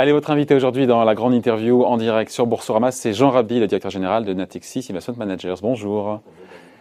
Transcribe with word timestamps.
Allez, 0.00 0.12
votre 0.12 0.30
invité 0.30 0.54
aujourd'hui 0.54 0.86
dans 0.86 1.02
la 1.02 1.16
grande 1.16 1.34
interview 1.34 1.82
en 1.82 1.96
direct 1.96 2.30
sur 2.30 2.46
Boursorama, 2.46 2.92
c'est 2.92 3.12
Jean 3.12 3.30
Rabi, 3.30 3.58
le 3.58 3.66
directeur 3.66 3.90
général 3.90 4.24
de 4.24 4.32
Natixis 4.32 4.86
Investment 4.90 5.16
Managers. 5.16 5.56
Bonjour. 5.60 6.20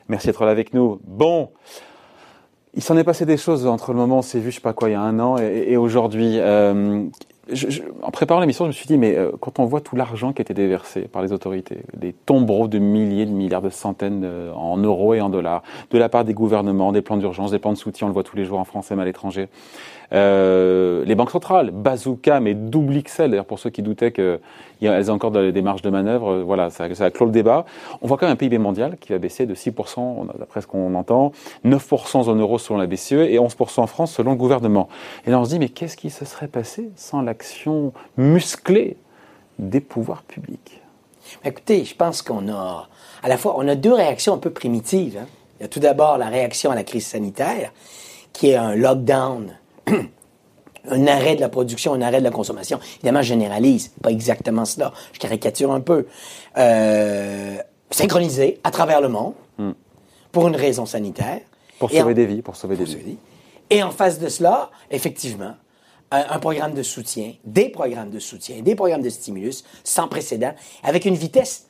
Merci 0.07 0.27
d'être 0.27 0.45
là 0.45 0.51
avec 0.51 0.71
nous. 0.75 0.99
Bon, 1.03 1.49
il 2.75 2.83
s'en 2.83 2.95
est 2.95 3.03
passé 3.03 3.25
des 3.25 3.37
choses 3.37 3.65
entre 3.65 3.91
le 3.91 3.97
moment 3.97 4.17
où 4.17 4.19
on 4.19 4.21
s'est 4.21 4.37
vu, 4.37 4.51
je 4.51 4.57
sais 4.57 4.61
pas 4.61 4.73
quoi, 4.73 4.89
il 4.89 4.91
y 4.91 4.95
a 4.95 5.01
un 5.01 5.19
an 5.19 5.39
et, 5.39 5.77
aujourd'hui. 5.77 6.33
Euh, 6.37 7.07
en 8.03 8.11
préparant 8.11 8.39
l'émission, 8.39 8.65
je 8.65 8.67
me 8.67 8.73
suis 8.73 8.85
dit, 8.85 8.99
mais 8.99 9.17
euh, 9.17 9.31
quand 9.39 9.57
on 9.57 9.65
voit 9.65 9.81
tout 9.81 9.95
l'argent 9.95 10.31
qui 10.31 10.41
a 10.41 10.43
été 10.43 10.53
déversé 10.53 11.01
par 11.01 11.23
les 11.23 11.31
autorités, 11.31 11.79
des 11.95 12.13
tombereaux 12.13 12.67
de 12.67 12.77
milliers, 12.77 13.25
de 13.25 13.31
milliards, 13.31 13.63
de 13.63 13.69
centaines 13.69 14.25
euh, 14.25 14.53
en 14.53 14.77
euros 14.77 15.15
et 15.15 15.21
en 15.21 15.29
dollars, 15.29 15.63
de 15.89 15.97
la 15.97 16.07
part 16.07 16.23
des 16.23 16.35
gouvernements, 16.35 16.91
des 16.91 17.01
plans 17.01 17.17
d'urgence, 17.17 17.49
des 17.49 17.57
plans 17.57 17.73
de 17.73 17.77
soutien, 17.77 18.05
on 18.05 18.09
le 18.09 18.13
voit 18.13 18.23
tous 18.23 18.35
les 18.35 18.45
jours 18.45 18.59
en 18.59 18.63
France 18.63 18.91
et 18.91 18.93
même 18.93 19.01
à 19.01 19.05
l'étranger, 19.05 19.47
euh, 20.13 21.03
les 21.05 21.15
banques 21.15 21.31
centrales, 21.31 21.71
bazooka, 21.71 22.39
mais 22.39 22.53
double 22.53 23.01
XL, 23.03 23.29
d'ailleurs 23.29 23.45
pour 23.45 23.59
ceux 23.59 23.69
qui 23.69 23.81
doutaient 23.81 24.11
qu'elles 24.11 25.11
ont 25.11 25.13
encore 25.13 25.31
des 25.31 25.61
marges 25.61 25.81
de 25.81 25.89
manœuvre, 25.89 26.31
euh, 26.31 26.43
voilà, 26.43 26.69
ça, 26.69 26.87
clôt 27.11 27.25
le 27.25 27.31
débat. 27.31 27.65
On 28.01 28.07
voit 28.07 28.17
quand 28.17 28.25
même 28.25 28.33
un 28.33 28.37
PIB 28.37 28.57
mondial 28.57 28.97
qui 28.97 29.11
va 29.11 29.17
baisser 29.17 29.45
de 29.45 29.53
6%, 29.53 30.27
d'après 30.37 30.61
ce 30.61 30.67
qu'on 30.67 30.95
entend, 30.95 31.31
9% 31.65 32.17
en 32.17 32.23
zone 32.23 32.41
euro 32.41 32.57
selon 32.57 32.79
la 32.79 32.87
BCE 32.87 33.13
et 33.13 33.37
11% 33.37 33.81
en 33.81 33.87
France 33.87 34.13
selon 34.13 34.31
le 34.31 34.37
gouvernement. 34.37 34.87
Et 35.25 35.31
là 35.31 35.39
on 35.39 35.45
se 35.45 35.49
dit, 35.49 35.59
mais 35.59 35.69
qu'est-ce 35.69 35.97
qui 35.97 36.09
se 36.09 36.25
serait 36.25 36.47
passé 36.47 36.89
sans 36.95 37.21
l'action 37.21 37.91
musclée 38.15 38.97
des 39.59 39.81
pouvoirs 39.81 40.23
publics? 40.23 40.81
Écoutez, 41.43 41.83
je 41.83 41.95
pense 41.95 42.21
qu'on 42.21 42.47
a, 42.49 42.87
à 43.21 43.27
la 43.27 43.37
fois, 43.37 43.55
on 43.57 43.67
a 43.67 43.75
deux 43.75 43.93
réactions 43.93 44.33
un 44.33 44.37
peu 44.37 44.51
primitives. 44.51 45.17
Hein. 45.21 45.27
Il 45.59 45.63
y 45.63 45.65
a 45.65 45.67
tout 45.67 45.79
d'abord 45.79 46.17
la 46.17 46.27
réaction 46.27 46.71
à 46.71 46.75
la 46.75 46.83
crise 46.83 47.05
sanitaire, 47.05 47.73
qui 48.31 48.51
est 48.51 48.55
un 48.55 48.75
lockdown 48.75 49.57
un 50.89 51.07
arrêt 51.07 51.35
de 51.35 51.41
la 51.41 51.49
production, 51.49 51.93
un 51.93 52.01
arrêt 52.01 52.19
de 52.19 52.23
la 52.23 52.31
consommation. 52.31 52.79
Évidemment, 52.97 53.21
je 53.21 53.29
généralise, 53.29 53.91
pas 54.01 54.11
exactement 54.11 54.65
cela. 54.65 54.93
Je 55.13 55.19
caricature 55.19 55.71
un 55.71 55.81
peu. 55.81 56.07
Euh, 56.57 57.57
synchronisé 57.91 58.59
à 58.63 58.71
travers 58.71 59.01
le 59.01 59.07
monde 59.07 59.33
hmm. 59.57 59.71
pour 60.31 60.47
une 60.47 60.55
raison 60.55 60.85
sanitaire. 60.85 61.41
Pour 61.79 61.91
sauver 61.91 62.13
des 62.13 62.25
vies, 62.25 62.41
pour 62.41 62.55
sauver 62.55 62.75
des 62.75 62.85
vies. 62.85 63.17
Et 63.69 63.83
en 63.83 63.91
face 63.91 64.19
de 64.19 64.29
cela, 64.29 64.71
effectivement, 64.91 65.55
un, 66.11 66.25
un, 66.29 66.39
programme 66.39 66.73
de 66.73 66.83
soutien, 66.83 67.33
des 67.43 67.69
programmes 67.69 68.09
de 68.09 68.19
soutien, 68.19 68.61
des 68.61 68.75
programmes 68.75 69.01
de 69.01 69.09
stimulus 69.09 69.63
sans 69.83 70.07
précédent, 70.07 70.53
avec 70.83 71.05
une 71.05 71.15
vitesse 71.15 71.67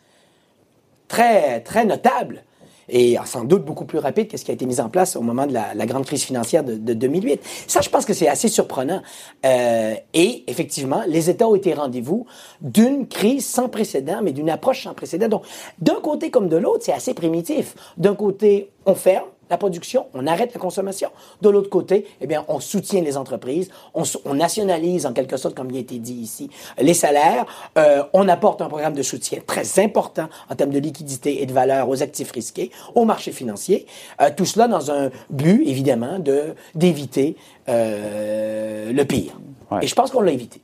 très, 1.07 1.61
très 1.61 1.85
notable 1.85 2.43
et 2.89 3.17
sans 3.25 3.43
doute 3.43 3.65
beaucoup 3.65 3.85
plus 3.85 3.99
rapide 3.99 4.27
que 4.27 4.37
ce 4.37 4.45
qui 4.45 4.51
a 4.51 4.53
été 4.53 4.65
mis 4.65 4.79
en 4.79 4.89
place 4.89 5.15
au 5.15 5.21
moment 5.21 5.45
de 5.45 5.53
la, 5.53 5.85
grande 5.85 6.05
crise 6.05 6.23
financière 6.23 6.63
de, 6.63 6.93
2008. 6.93 7.41
Ça, 7.67 7.81
je 7.81 7.89
pense 7.89 8.05
que 8.05 8.13
c'est 8.13 8.27
assez 8.27 8.47
surprenant. 8.47 9.01
Euh, 9.45 9.95
et 10.13 10.43
effectivement, 10.47 11.03
les 11.07 11.29
États 11.29 11.47
ont 11.47 11.55
été 11.55 11.73
rendez-vous 11.73 12.25
d'une 12.61 13.07
crise 13.07 13.45
sans 13.45 13.69
précédent, 13.69 14.19
mais 14.23 14.31
d'une 14.31 14.49
approche 14.49 14.83
sans 14.83 14.93
précédent. 14.93 15.27
Donc, 15.27 15.43
d'un 15.79 15.99
côté 16.01 16.29
comme 16.29 16.49
de 16.49 16.57
l'autre, 16.57 16.83
c'est 16.83 16.93
assez 16.93 17.13
primitif. 17.13 17.75
D'un 17.97 18.15
côté, 18.15 18.71
on 18.85 18.95
ferme, 18.95 19.27
la 19.49 19.57
production, 19.57 20.07
on 20.13 20.27
arrête 20.27 20.53
la 20.53 20.59
consommation. 20.59 21.09
De 21.41 21.49
l'autre 21.49 21.69
côté, 21.69 22.05
eh 22.21 22.27
bien, 22.27 22.45
on 22.47 22.59
soutient 22.59 23.01
les 23.01 23.17
entreprises, 23.17 23.69
on, 23.93 24.03
nationalise 24.33 25.05
en 25.05 25.13
quelque 25.13 25.37
sorte, 25.37 25.55
comme 25.55 25.71
il 25.71 25.77
a 25.77 25.79
été 25.79 25.99
dit 25.99 26.13
ici, 26.13 26.49
les 26.79 26.93
salaires, 26.93 27.45
euh, 27.77 28.03
on 28.13 28.27
apporte 28.27 28.61
un 28.61 28.67
programme 28.67 28.93
de 28.93 29.01
soutien 29.01 29.39
très 29.45 29.83
important 29.83 30.29
en 30.49 30.55
termes 30.55 30.71
de 30.71 30.79
liquidité 30.79 31.41
et 31.41 31.45
de 31.45 31.53
valeur 31.53 31.89
aux 31.89 32.03
actifs 32.03 32.31
risqués, 32.31 32.71
aux 32.95 33.05
marchés 33.05 33.31
financiers. 33.31 33.85
Euh, 34.21 34.29
tout 34.35 34.45
cela 34.45 34.67
dans 34.67 34.91
un 34.91 35.09
but, 35.29 35.63
évidemment, 35.65 36.19
de 36.19 36.55
d'éviter 36.75 37.35
euh, 37.69 38.91
le 38.91 39.05
pire. 39.05 39.39
Et 39.81 39.87
je 39.87 39.95
pense 39.95 40.11
qu'on 40.11 40.21
l'a 40.21 40.31
évité. 40.31 40.61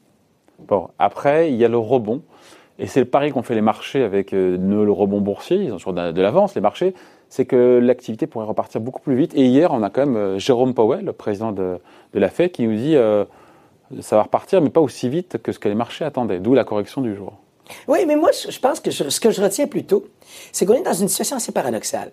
Bon, 0.68 0.90
après, 1.00 1.52
il 1.52 1.58
y 1.58 1.66
a 1.66 1.68
le 1.68 1.78
rebond. 1.78 2.22
Et 2.80 2.88
c'est 2.88 3.02
le 3.02 3.06
pari 3.06 3.32
qu'ont 3.32 3.44
fait 3.44 3.54
les 3.54 3.62
marchés 3.62 4.02
avec 4.02 4.32
le 4.32 4.92
rebond 4.92 5.22
boursier. 5.22 5.58
Ils 5.58 5.72
ont 5.72 5.78
toujours 5.78 5.94
de 5.94 6.22
l'avance, 6.22 6.56
les 6.56 6.62
marchés 6.62 6.96
c'est 7.34 7.46
que 7.46 7.80
l'activité 7.82 8.28
pourrait 8.28 8.46
repartir 8.46 8.80
beaucoup 8.80 9.02
plus 9.02 9.16
vite. 9.16 9.34
Et 9.34 9.48
hier, 9.48 9.72
on 9.72 9.82
a 9.82 9.90
quand 9.90 10.02
même 10.06 10.18
euh, 10.18 10.38
Jérôme 10.38 10.76
Powell, 10.76 11.04
le 11.04 11.14
président 11.14 11.52
de, 11.52 11.80
la 12.14 12.30
Fed, 12.30 12.52
qui 12.52 12.68
nous 12.68 12.76
dit 12.76 12.96
euh, 12.96 13.26
ça 14.02 14.18
va 14.18 14.22
repartir, 14.22 14.62
mais 14.62 14.70
pas 14.70 14.82
aussi 14.82 15.10
vite 15.10 15.42
que 15.42 15.52
ce 15.52 15.58
que 15.58 15.68
les 15.68 15.74
marchés 15.74 16.06
attendaient, 16.06 16.40
d'où 16.40 16.54
la 16.54 16.64
correction 16.64 17.02
du 17.02 17.16
jour. 17.16 17.34
Oui, 17.88 18.06
mais 18.06 18.16
moi, 18.16 18.30
je 18.32 18.60
pense 18.60 18.80
que 18.80 18.92
ce 18.92 19.20
que 19.20 19.32
je 19.32 19.42
retiens 19.42 19.66
plutôt, 19.66 20.06
c'est 20.52 20.68
qu'on 20.68 20.76
est 20.76 20.84
dans 20.84 20.94
une 20.94 21.08
situation 21.08 21.38
assez 21.38 21.52
paradoxale. 21.52 22.12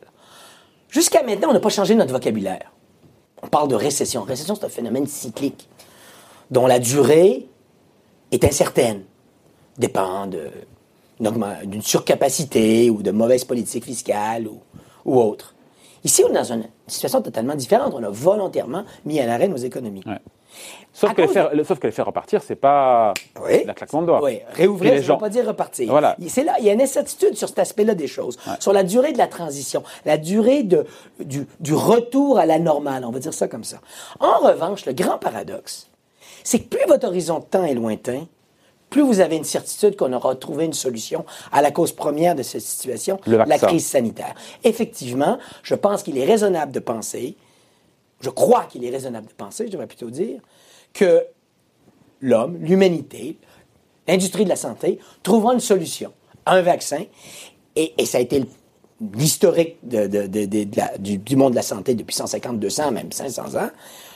Jusqu'à 0.89 1.23
maintenant, 1.23 1.51
on 1.51 1.53
n'a 1.53 1.61
pas 1.61 1.69
changé 1.69 1.95
notre 1.95 2.13
vocabulaire. 2.15 2.73
On 3.43 3.49
parle 3.49 3.69
de 3.69 3.75
récession. 3.75 4.23
Récession, 4.23 4.55
c'est 4.55 4.65
un 4.65 4.71
phénomène 4.71 5.07
cyclique 5.07 5.69
dont 6.51 6.67
la 6.67 6.79
durée 6.79 7.47
est 8.33 8.43
incertaine, 8.43 9.03
dépend 9.77 10.31
d'une 11.19 11.83
surcapacité 11.83 12.89
ou 12.89 13.03
de 13.03 13.11
mauvaises 13.11 13.45
politiques 13.45 13.85
fiscales 13.85 14.49
ou 14.49 14.61
ou 15.05 15.21
autre. 15.21 15.55
Ici, 16.03 16.25
on 16.25 16.31
est 16.31 16.35
dans 16.35 16.53
une 16.53 16.65
situation 16.87 17.21
totalement 17.21 17.55
différente. 17.55 17.93
On 17.95 18.03
a 18.03 18.09
volontairement 18.09 18.85
mis 19.05 19.21
à 19.21 19.27
l'arrêt 19.27 19.49
nos 19.49 19.57
économies. 19.57 20.03
Sauf, 20.93 21.15
que 21.15 21.23
les 21.23 21.29
faire, 21.29 21.51
sauf 21.65 21.79
que 21.79 21.87
les 21.87 21.93
faire 21.93 22.07
repartir, 22.07 22.43
c'est 22.43 22.57
pas 22.57 23.15
la 23.65 23.75
claquement 23.75 24.03
de 24.03 24.07
doigts. 24.07 24.23
Oui, 24.23 24.41
réouvrir, 24.53 24.95
ça 24.95 24.99
ne 25.01 25.13
veut 25.13 25.19
pas 25.19 25.29
dire 25.29 25.47
repartir. 25.47 25.89
Voilà. 25.91 26.17
C'est 26.27 26.43
là, 26.43 26.57
il 26.59 26.65
y 26.65 26.71
a 26.71 26.73
une 26.73 26.81
incertitude 26.83 27.37
sur 27.37 27.49
cet 27.49 27.61
aspect-là 27.61 27.95
des 27.95 28.09
choses, 28.09 28.39
sur 28.59 28.73
la 28.73 28.83
durée 28.83 29.13
de 29.13 29.19
la 29.19 29.29
transition, 29.29 29.85
la 30.05 30.17
durée 30.17 30.63
de, 30.65 30.87
du, 31.21 31.47
du 31.61 31.75
retour 31.75 32.39
à 32.39 32.47
la 32.47 32.59
normale, 32.59 33.05
on 33.05 33.11
va 33.11 33.21
dire 33.21 33.35
ça 33.35 33.47
comme 33.47 33.65
ça. 33.65 33.79
En 34.19 34.39
revanche, 34.39 34.87
le 34.87 34.93
grand 34.93 35.19
paradoxe, 35.19 35.89
c'est 36.43 36.59
que 36.61 36.77
plus 36.77 36.87
votre 36.89 37.07
horizon 37.07 37.39
de 37.39 37.45
temps 37.45 37.65
est 37.65 37.75
lointain, 37.75 38.27
plus 38.91 39.03
vous 39.03 39.21
avez 39.21 39.37
une 39.37 39.45
certitude 39.45 39.97
qu'on 39.97 40.13
aura 40.13 40.35
trouvé 40.35 40.65
une 40.65 40.73
solution 40.73 41.25
à 41.53 41.63
la 41.63 41.71
cause 41.71 41.93
première 41.93 42.35
de 42.35 42.43
cette 42.43 42.61
situation, 42.63 43.19
la 43.27 43.59
crise 43.59 43.87
sanitaire. 43.87 44.35
Effectivement, 44.65 45.39
je 45.63 45.77
pense 45.77 46.03
qu'il 46.03 46.19
est 46.19 46.25
raisonnable 46.25 46.73
de 46.73 46.81
penser, 46.81 47.37
je 48.21 48.31
crois 48.31 48.65
qu'il 48.65 48.85
est 48.85 48.91
raisonnable 48.91 49.29
de 49.29 49.33
penser, 49.33 49.67
je 49.67 49.73
devrais 49.73 49.87
plutôt 49.87 50.11
dire, 50.11 50.41
que 50.93 51.25
l'homme, 52.21 52.59
l'humanité, 52.61 53.39
l'industrie 54.09 54.45
de 54.45 54.49
la 54.51 54.57
santé 54.57 54.99
trouvera 55.23 55.55
une 55.55 55.61
solution, 55.61 56.13
un 56.45 56.61
vaccin, 56.61 57.05
et, 57.77 57.95
ça 58.05 58.19
a 58.19 58.21
été 58.21 58.45
l'historique 59.15 59.77
du, 59.83 61.19
du 61.19 61.37
monde 61.37 61.53
de 61.53 61.57
la 61.57 61.63
santé 61.63 61.95
depuis 61.95 62.15
150, 62.15 62.59
200, 62.59 62.91
même 62.91 63.13
500 63.13 63.55
ans. 63.55 63.71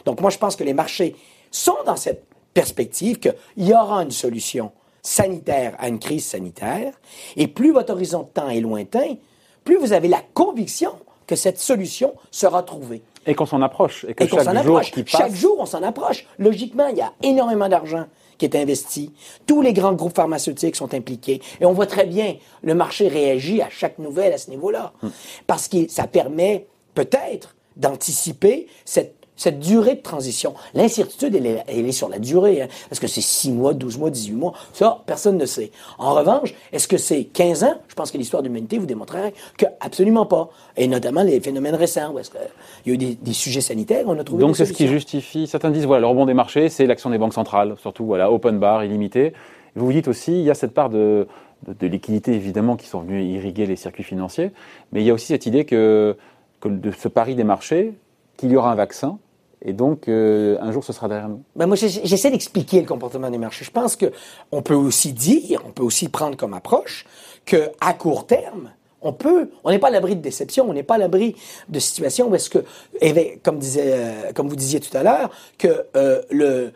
Donc 0.04 0.20
moi, 0.20 0.30
je 0.30 0.38
pense 0.38 0.56
que 0.56 0.64
les 0.64 0.74
marchés 0.74 1.14
sont 1.50 1.76
dans 1.86 1.96
cette 1.96 2.33
perspective 2.54 3.18
qu'il 3.18 3.34
y 3.58 3.72
aura 3.72 4.02
une 4.02 4.10
solution 4.10 4.72
sanitaire 5.02 5.76
à 5.78 5.88
une 5.88 5.98
crise 5.98 6.24
sanitaire, 6.24 6.94
et 7.36 7.46
plus 7.46 7.72
votre 7.72 7.92
horizon 7.92 8.22
de 8.22 8.28
temps 8.28 8.48
est 8.48 8.60
lointain, 8.60 9.16
plus 9.64 9.76
vous 9.76 9.92
avez 9.92 10.08
la 10.08 10.22
conviction 10.32 10.92
que 11.26 11.36
cette 11.36 11.58
solution 11.58 12.14
sera 12.30 12.62
trouvée. 12.62 13.02
Et 13.26 13.34
qu'on 13.34 13.46
s'en 13.46 13.62
approche. 13.62 14.04
Et 14.08 14.14
que 14.14 14.26
chaque, 14.26 14.62
jour 14.64 14.80
qui 14.82 15.02
passe... 15.02 15.10
chaque 15.10 15.34
jour, 15.34 15.56
on 15.58 15.66
s'en 15.66 15.82
approche. 15.82 16.26
Logiquement, 16.38 16.88
il 16.88 16.98
y 16.98 17.00
a 17.00 17.12
énormément 17.22 17.68
d'argent 17.68 18.04
qui 18.36 18.44
est 18.44 18.56
investi. 18.56 19.12
Tous 19.46 19.62
les 19.62 19.72
grands 19.72 19.94
groupes 19.94 20.14
pharmaceutiques 20.14 20.76
sont 20.76 20.92
impliqués. 20.92 21.40
Et 21.60 21.64
on 21.64 21.72
voit 21.72 21.86
très 21.86 22.04
bien, 22.04 22.36
le 22.62 22.74
marché 22.74 23.08
réagit 23.08 23.62
à 23.62 23.70
chaque 23.70 23.98
nouvelle 23.98 24.32
à 24.32 24.38
ce 24.38 24.50
niveau-là. 24.50 24.92
Hmm. 25.02 25.08
Parce 25.46 25.68
que 25.68 25.88
ça 25.88 26.06
permet 26.06 26.66
peut-être 26.94 27.54
d'anticiper 27.76 28.66
cette 28.84 29.23
cette 29.36 29.58
durée 29.58 29.96
de 29.96 30.00
transition. 30.00 30.54
L'incertitude, 30.74 31.34
elle, 31.34 31.86
est 31.86 31.92
sur 31.92 32.08
la 32.08 32.18
durée. 32.18 32.62
Hein. 32.62 32.68
Est-ce 32.90 33.00
que 33.00 33.06
c'est 33.06 33.20
6 33.20 33.52
mois, 33.52 33.74
12 33.74 33.98
mois, 33.98 34.10
18 34.10 34.32
mois? 34.34 34.52
Ça, 34.72 35.02
personne 35.06 35.36
ne 35.36 35.46
sait. 35.46 35.70
En 35.98 36.14
revanche, 36.14 36.54
est-ce 36.72 36.86
que 36.88 36.96
c'est 36.96 37.24
15 37.24 37.64
ans? 37.64 37.74
Je 37.88 37.94
pense 37.94 38.10
que 38.10 38.18
l'histoire 38.18 38.42
de 38.42 38.48
l'humanité 38.48 38.78
vous 38.78 38.86
démontrerait 38.86 39.34
que 39.58 39.66
absolument 39.80 40.26
pas. 40.26 40.50
Et 40.76 40.86
notamment 40.86 41.22
les 41.22 41.40
phénomènes 41.40 41.74
récents, 41.74 42.12
où 42.12 42.18
est-ce 42.18 42.30
qu'il 42.30 42.40
y 42.86 42.90
a 42.90 42.94
eu 42.94 43.16
des, 43.16 43.32
sujets 43.32 43.60
sanitaires, 43.60 44.04
on 44.06 44.18
a 44.18 44.24
trouvé 44.24 44.40
Donc 44.40 44.56
c'est 44.56 44.66
ce 44.66 44.72
qui 44.72 44.86
justifie, 44.86 45.46
certains 45.46 45.70
disent, 45.70 45.86
voilà, 45.86 46.02
le 46.02 46.06
rebond 46.06 46.26
des 46.26 46.34
marchés, 46.34 46.68
c'est 46.68 46.86
l'action 46.86 47.10
des 47.10 47.18
banques 47.18 47.34
centrales, 47.34 47.74
surtout, 47.80 48.04
voilà, 48.04 48.30
open 48.30 48.58
bar, 48.58 48.84
illimité. 48.84 49.32
Vous 49.74 49.86
vous 49.86 49.92
dites 49.92 50.08
aussi, 50.08 50.32
il 50.32 50.44
y 50.44 50.50
a 50.50 50.54
cette 50.54 50.72
part 50.72 50.88
de, 50.88 51.26
de, 51.66 51.86
liquidité, 51.86 52.32
évidemment, 52.32 52.76
qui 52.76 52.86
sont 52.86 53.00
venus 53.00 53.24
irriguer 53.24 53.66
les 53.66 53.76
circuits 53.76 54.04
financiers, 54.04 54.52
mais 54.92 55.00
il 55.02 55.06
y 55.06 55.10
a 55.10 55.14
aussi 55.14 55.26
cette 55.26 55.46
idée 55.46 55.64
que, 55.64 56.16
que 56.60 56.68
de 56.68 56.92
ce 56.92 57.08
pari 57.08 57.34
des 57.34 57.44
marchés, 57.44 57.94
qu'il 58.36 58.50
y 58.50 58.56
aura 58.56 58.70
un 58.70 58.76
vaccin, 58.76 59.18
et 59.64 59.72
donc, 59.72 60.08
euh, 60.08 60.58
un 60.60 60.72
jour, 60.72 60.84
ce 60.84 60.92
sera 60.92 61.08
derrière 61.08 61.28
nous. 61.28 61.42
Ben 61.56 61.66
moi, 61.66 61.76
j'essaie 61.76 62.30
d'expliquer 62.30 62.80
le 62.80 62.86
comportement 62.86 63.30
des 63.30 63.38
marchés. 63.38 63.64
Je 63.64 63.70
pense 63.70 63.96
que 63.96 64.12
on 64.52 64.60
peut 64.60 64.74
aussi 64.74 65.12
dire, 65.12 65.62
on 65.66 65.70
peut 65.70 65.82
aussi 65.82 66.08
prendre 66.08 66.36
comme 66.36 66.52
approche 66.52 67.06
que 67.46 67.70
à 67.80 67.94
court 67.94 68.26
terme, 68.26 68.70
on 69.00 69.12
peut, 69.12 69.50
on 69.64 69.70
n'est 69.70 69.78
pas 69.78 69.88
à 69.88 69.90
l'abri 69.90 70.16
de 70.16 70.20
déception, 70.20 70.68
on 70.68 70.74
n'est 70.74 70.82
pas 70.82 70.94
à 70.94 70.98
l'abri 70.98 71.36
de 71.68 71.78
situations 71.78 72.30
où 72.30 72.36
que, 72.50 73.38
comme 73.42 73.58
disait, 73.58 73.92
euh, 73.94 74.32
comme 74.34 74.48
vous 74.48 74.56
disiez 74.56 74.80
tout 74.80 74.94
à 74.96 75.02
l'heure, 75.02 75.30
que 75.58 75.86
euh, 75.96 76.22
le 76.30 76.72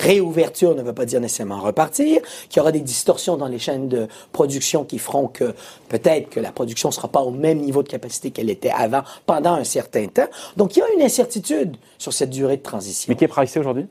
Réouverture 0.00 0.74
ne 0.74 0.82
veut 0.82 0.92
pas 0.92 1.04
dire 1.04 1.20
nécessairement 1.20 1.60
repartir, 1.60 2.22
qu'il 2.48 2.56
y 2.56 2.60
aura 2.60 2.72
des 2.72 2.80
distorsions 2.80 3.36
dans 3.36 3.48
les 3.48 3.58
chaînes 3.58 3.88
de 3.88 4.08
production 4.32 4.84
qui 4.84 4.98
feront 4.98 5.28
que 5.28 5.54
peut-être 5.88 6.30
que 6.30 6.40
la 6.40 6.52
production 6.52 6.88
ne 6.88 6.94
sera 6.94 7.08
pas 7.08 7.20
au 7.20 7.30
même 7.30 7.58
niveau 7.58 7.82
de 7.82 7.88
capacité 7.88 8.30
qu'elle 8.30 8.50
était 8.50 8.70
avant 8.70 9.02
pendant 9.26 9.54
un 9.54 9.64
certain 9.64 10.06
temps. 10.06 10.28
Donc 10.56 10.76
il 10.76 10.80
y 10.80 10.82
a 10.82 10.92
une 10.96 11.02
incertitude 11.02 11.76
sur 11.98 12.12
cette 12.12 12.30
durée 12.30 12.56
de 12.56 12.62
transition. 12.62 13.10
Mais 13.10 13.16
qui 13.16 13.24
est 13.24 13.28
pricé 13.28 13.60
aujourd'hui? 13.60 13.86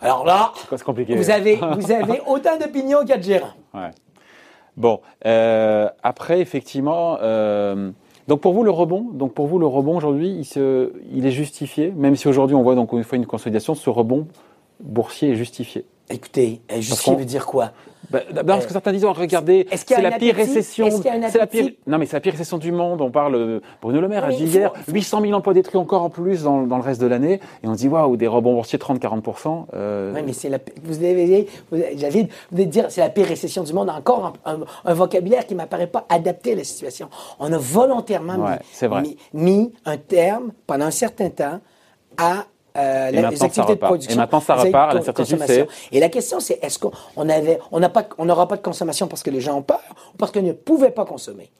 Alors 0.00 0.24
là, 0.24 0.52
compliqué. 0.84 1.16
Vous 1.16 1.30
avez, 1.30 1.56
vous 1.56 1.90
avez 1.92 2.20
autant 2.26 2.58
d'opinions 2.58 3.00
qu'il 3.00 3.10
y 3.10 3.12
a 3.14 3.18
de 3.18 3.22
gérants. 3.22 3.54
Ouais. 3.74 3.90
Bon, 4.76 5.00
euh, 5.24 5.88
après, 6.02 6.40
effectivement, 6.40 7.16
euh, 7.22 7.90
donc 8.28 8.40
pour 8.40 8.52
vous 8.52 8.62
le 8.62 8.70
rebond, 8.70 9.06
donc 9.12 9.32
pour 9.32 9.46
vous 9.46 9.58
le 9.58 9.66
rebond 9.66 9.96
aujourd'hui, 9.96 10.28
il, 10.28 10.44
se, 10.44 10.92
il 11.12 11.24
est 11.24 11.30
justifié, 11.30 11.92
même 11.96 12.14
si 12.14 12.28
aujourd'hui 12.28 12.54
on 12.54 12.62
voit 12.62 12.74
donc 12.74 12.92
une 12.92 13.04
fois 13.04 13.16
une 13.16 13.26
consolidation, 13.26 13.74
ce 13.74 13.88
rebond 13.88 14.26
boursier 14.80 15.30
est 15.30 15.36
justifié. 15.36 15.84
Écoutez, 16.08 16.60
justifié 16.78 17.16
veut 17.16 17.24
dire 17.24 17.46
quoi? 17.46 17.72
Bah, 18.10 18.20
parce 18.46 18.66
que 18.66 18.72
certains 18.72 18.92
disent, 18.92 19.04
regardez, 19.04 19.66
c'est 19.74 20.00
la 20.00 20.12
pire 20.12 20.34
récession. 20.34 20.88
C'est 20.90 21.38
la 21.38 21.46
pire. 21.46 21.70
Non, 21.86 21.98
mais 21.98 22.06
c'est 22.06 22.16
la 22.16 22.20
pire 22.20 22.32
récession 22.32 22.58
du 22.58 22.72
monde. 22.72 23.00
On 23.00 23.10
parle. 23.10 23.60
Bruno 23.82 24.00
Le 24.00 24.08
Maire 24.08 24.24
a 24.24 24.30
dit 24.30 24.44
hier 24.44 24.72
800 24.88 25.20
000 25.22 25.32
emplois 25.32 25.54
détruits 25.54 25.78
encore 25.78 26.02
en 26.02 26.10
plus 26.10 26.44
dans, 26.44 26.64
le 26.64 26.82
reste 26.82 27.00
de 27.00 27.06
l'année, 27.06 27.40
et 27.62 27.68
on 27.68 27.72
dit 27.72 27.88
waouh, 27.88 28.16
des 28.16 28.26
rebonds 28.26 28.54
boursiers 28.54 28.78
30-40% 28.78 29.66
euh... 29.74 30.12
Oui, 30.14 30.22
mais 30.24 30.32
c'est 30.32 30.48
la. 30.48 30.58
Vous 30.84 30.96
avez, 30.98 31.48
vous 31.70 31.78
vous 32.52 32.64
dire, 32.64 32.86
c'est 32.90 33.00
la 33.00 33.08
pire 33.08 33.26
récession 33.26 33.62
du 33.64 33.72
monde. 33.72 33.90
Encore 33.90 34.34
un, 34.44 34.94
vocabulaire 34.94 35.46
qui 35.46 35.54
m'apparaît 35.54 35.86
pas 35.86 36.06
adapté 36.08 36.52
à 36.52 36.56
la 36.56 36.64
situation. 36.64 37.08
On 37.38 37.52
a 37.52 37.58
volontairement 37.58 38.56
mis 39.34 39.72
un 39.84 39.96
terme 39.96 40.52
pendant 40.66 40.86
un 40.86 40.90
certain 40.90 41.30
temps 41.30 41.60
à 42.18 42.44
euh, 42.76 43.10
les 43.10 43.42
activités 43.42 43.74
de 43.74 43.78
production. 43.78 44.14
Et 44.14 44.16
maintenant, 44.16 44.40
ça 44.40 44.54
repart. 44.56 44.94
La 44.94 45.02
certitude, 45.02 45.42
c'est... 45.46 45.66
Et 45.92 46.00
la 46.00 46.08
question, 46.08 46.40
c'est 46.40 46.58
est-ce 46.62 46.78
qu'on 46.78 47.28
avait, 47.28 47.58
on 47.72 47.80
n'a 47.80 47.88
pas, 47.88 48.06
on 48.18 48.24
n'aura 48.24 48.46
pas 48.48 48.56
de 48.56 48.62
consommation 48.62 49.06
parce 49.06 49.22
que 49.22 49.30
les 49.30 49.40
gens 49.40 49.56
ont 49.56 49.62
peur 49.62 49.80
ou 50.14 50.16
parce 50.16 50.32
qu'ils 50.32 50.44
ne 50.44 50.52
pouvaient 50.52 50.90
pas 50.90 51.04
consommer? 51.04 51.50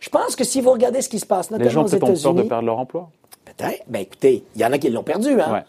Je 0.00 0.08
pense 0.08 0.36
que 0.36 0.44
si 0.44 0.60
vous 0.60 0.70
regardez 0.70 1.02
ce 1.02 1.08
qui 1.08 1.18
se 1.18 1.26
passe, 1.26 1.50
notamment 1.50 1.82
aux 1.82 1.86
États-Unis... 1.86 2.10
Les 2.10 2.16
gens 2.16 2.30
ont 2.30 2.34
peur 2.34 2.42
de 2.44 2.48
perdre 2.48 2.66
leur 2.66 2.78
emploi? 2.78 3.08
Peut-être. 3.44 3.82
Ben, 3.88 4.00
écoutez, 4.00 4.44
il 4.54 4.60
y 4.60 4.64
en 4.64 4.72
a 4.72 4.78
qui 4.78 4.90
l'ont 4.90 5.02
perdu, 5.02 5.40
hein. 5.40 5.62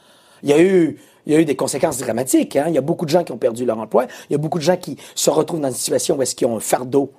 Il 0.44 0.50
y 0.50 0.54
a 0.54 0.62
eu, 0.62 1.00
il 1.26 1.34
y 1.34 1.36
a 1.36 1.40
eu 1.40 1.46
des 1.46 1.56
conséquences 1.56 1.98
dramatiques. 1.98 2.56
Hein. 2.56 2.66
Il 2.68 2.76
y 2.76 2.78
a 2.78 2.82
beaucoup 2.82 3.06
de 3.06 3.10
gens 3.10 3.24
qui 3.24 3.32
ont 3.32 3.38
perdu 3.38 3.66
leur 3.66 3.80
emploi. 3.80 4.06
Il 4.30 4.34
y 4.34 4.36
a 4.36 4.38
beaucoup 4.38 4.60
de 4.60 4.64
gens 4.64 4.78
qui 4.78 4.98
se 5.16 5.30
retrouvent 5.30 5.62
dans 5.62 5.70
une 5.70 5.74
situation 5.74 6.16
où 6.18 6.22
est-ce 6.22 6.36
qu'ils 6.36 6.48
ont 6.48 6.58
un 6.58 6.60
fardeau 6.60 7.12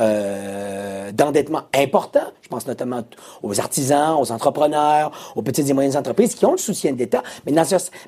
euh, 0.00 1.12
d'endettement 1.12 1.62
important. 1.72 2.24
Je 2.42 2.48
pense 2.48 2.66
notamment 2.66 3.02
aux 3.42 3.60
artisans, 3.60 4.16
aux 4.20 4.32
entrepreneurs, 4.32 5.32
aux 5.36 5.42
petites 5.42 5.68
et 5.68 5.72
moyennes 5.72 5.96
entreprises 5.96 6.34
qui 6.34 6.44
ont 6.46 6.52
le 6.52 6.58
soutien 6.58 6.92
de 6.92 6.98
l'État. 6.98 7.22
Mais, 7.46 7.52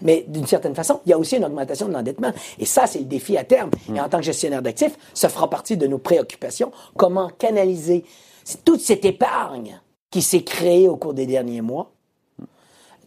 mais 0.03 0.25
d'une 0.29 0.47
certaine 0.47 0.75
façon, 0.75 1.01
il 1.07 1.11
y 1.11 1.13
a 1.13 1.19
aussi 1.19 1.37
une 1.37 1.45
augmentation 1.45 1.87
de 1.89 1.93
l'endettement. 1.93 2.33
Et 2.59 2.65
ça, 2.65 2.87
c'est 2.87 2.99
le 2.99 3.05
défi 3.05 3.37
à 3.37 3.45
terme. 3.45 3.71
Et 3.95 4.01
en 4.01 4.09
tant 4.09 4.19
que 4.19 4.25
gestionnaire 4.25 4.63
d'actifs, 4.63 4.97
ça 5.15 5.29
fera 5.29 5.49
partie 5.49 5.77
de 5.77 5.87
nos 5.87 5.99
préoccupations. 5.99 6.73
Comment 6.97 7.29
canaliser 7.29 8.05
toute 8.65 8.81
cette 8.81 9.05
épargne 9.05 9.81
qui 10.11 10.23
s'est 10.23 10.43
créée 10.43 10.89
au 10.89 10.97
cours 10.97 11.15
des 11.15 11.27
derniers 11.27 11.61
mois 11.61 11.93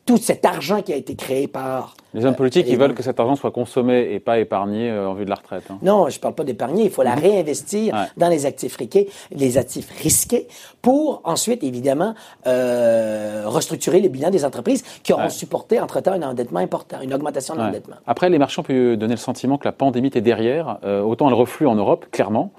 tout 0.09 0.17
cet 0.17 0.43
argent 0.43 0.81
qui 0.81 0.91
a 0.91 0.95
été 0.95 1.13
créé 1.13 1.47
par... 1.47 1.93
Les 2.15 2.25
hommes 2.25 2.33
politiques, 2.33 2.65
ils 2.67 2.79
veulent 2.79 2.95
que 2.95 3.03
cet 3.03 3.19
argent 3.19 3.35
soit 3.35 3.51
consommé 3.51 4.11
et 4.11 4.19
pas 4.19 4.39
épargné 4.39 4.89
euh, 4.89 5.07
en 5.07 5.13
vue 5.13 5.23
de 5.23 5.29
la 5.29 5.35
retraite. 5.35 5.65
Hein. 5.69 5.77
Non, 5.83 6.09
je 6.09 6.17
ne 6.17 6.19
parle 6.19 6.33
pas 6.33 6.43
d'épargner, 6.43 6.85
il 6.85 6.89
faut 6.89 7.03
la 7.03 7.15
mhm. 7.15 7.21
réinvestir 7.21 7.95
dans 8.17 8.27
les 8.27 8.47
actifs 8.47 8.75
risqués, 8.75 9.07
les 9.31 9.59
actifs 9.59 9.91
risqués, 10.01 10.47
pour 10.81 11.21
ensuite, 11.25 11.63
évidemment, 11.63 12.15
euh, 12.47 13.43
restructurer 13.45 13.99
les 13.99 14.09
bilans 14.09 14.31
des 14.31 14.45
entreprises 14.45 14.81
qui 15.03 15.13
auront 15.13 15.29
supporté, 15.29 15.79
entre-temps, 15.79 16.13
un 16.13 16.23
endettement 16.23 16.59
important, 16.59 16.97
une 17.03 17.13
augmentation 17.13 17.53
de 17.53 17.59
l'endettement. 17.59 17.97
Après, 18.07 18.31
les 18.31 18.39
marchands 18.39 18.63
peuvent 18.63 18.95
donner 18.95 19.13
le 19.13 19.17
sentiment 19.17 19.59
que 19.59 19.65
la 19.65 19.73
pandémie 19.73 20.09
est 20.15 20.21
derrière. 20.21 20.79
Euh, 20.83 21.03
autant 21.03 21.27
elle 21.27 21.35
reflue 21.35 21.67
en 21.67 21.75
Europe, 21.75 22.07
clairement. 22.11 22.51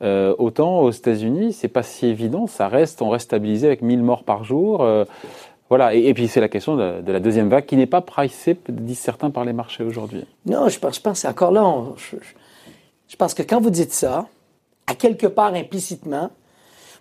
autant 0.00 0.80
aux 0.80 0.90
États-Unis, 0.90 1.52
c'est 1.52 1.68
pas 1.68 1.84
si 1.84 2.06
évident. 2.06 2.48
Ça 2.48 2.66
reste, 2.66 3.00
on 3.00 3.10
reste 3.10 3.26
stabilisé 3.26 3.68
avec 3.68 3.82
1000 3.82 4.02
morts 4.02 4.24
par 4.24 4.42
jour. 4.42 4.84
Voilà, 5.68 5.94
et, 5.94 6.14
puis 6.14 6.28
c'est 6.28 6.40
la 6.40 6.48
question 6.48 6.76
de, 6.76 7.10
la 7.10 7.20
deuxième 7.20 7.48
vague 7.48 7.66
qui 7.66 7.76
n'est 7.76 7.86
pas 7.86 8.00
pricée, 8.00 8.56
disent 8.68 9.00
certains, 9.00 9.30
par 9.30 9.44
les 9.44 9.52
marchés 9.52 9.82
aujourd'hui. 9.82 10.24
Non, 10.44 10.68
je 10.68 10.78
pense, 10.78 10.96
je 10.96 11.00
pense 11.00 11.24
encore 11.24 11.50
là, 11.50 11.64
je, 13.08 13.16
pense 13.16 13.34
que 13.34 13.42
quand 13.42 13.60
vous 13.60 13.70
dites 13.70 13.92
ça, 13.92 14.26
à 14.86 14.94
quelque 14.94 15.26
part 15.26 15.54
implicitement, 15.54 16.30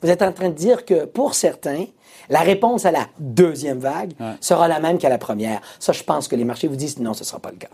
vous 0.02 0.10
êtes 0.10 0.24
en 0.24 0.32
train 0.32 0.50
de 0.50 0.56
dire 0.56 0.84
que 0.84 1.06
pour 1.06 1.36
certains, 1.36 1.86
la 2.30 2.40
réponse 2.40 2.86
à 2.86 2.92
la 2.92 3.08
deuxième 3.20 3.78
vague 3.78 4.14
sera 4.42 4.68
la 4.68 4.80
même 4.80 4.98
qu'à 4.98 5.10
la 5.10 5.20
première. 5.20 5.62
Ça, 5.80 5.94
je 5.94 6.04
pense 6.04 6.28
que 6.28 6.36
les 6.36 6.44
marchés 6.44 6.68
vous 6.68 6.76
disent 6.76 7.00
non, 7.00 7.14
ce 7.14 7.22
ne 7.22 7.26
sera 7.26 7.40
pas 7.40 7.52
le 7.52 7.58
cas. 7.58 7.70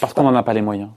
Parce 0.00 0.12
qu'on 0.14 0.24
n'en 0.24 0.34
a 0.34 0.42
pas 0.42 0.52
les 0.52 0.62
moyens. 0.62 0.90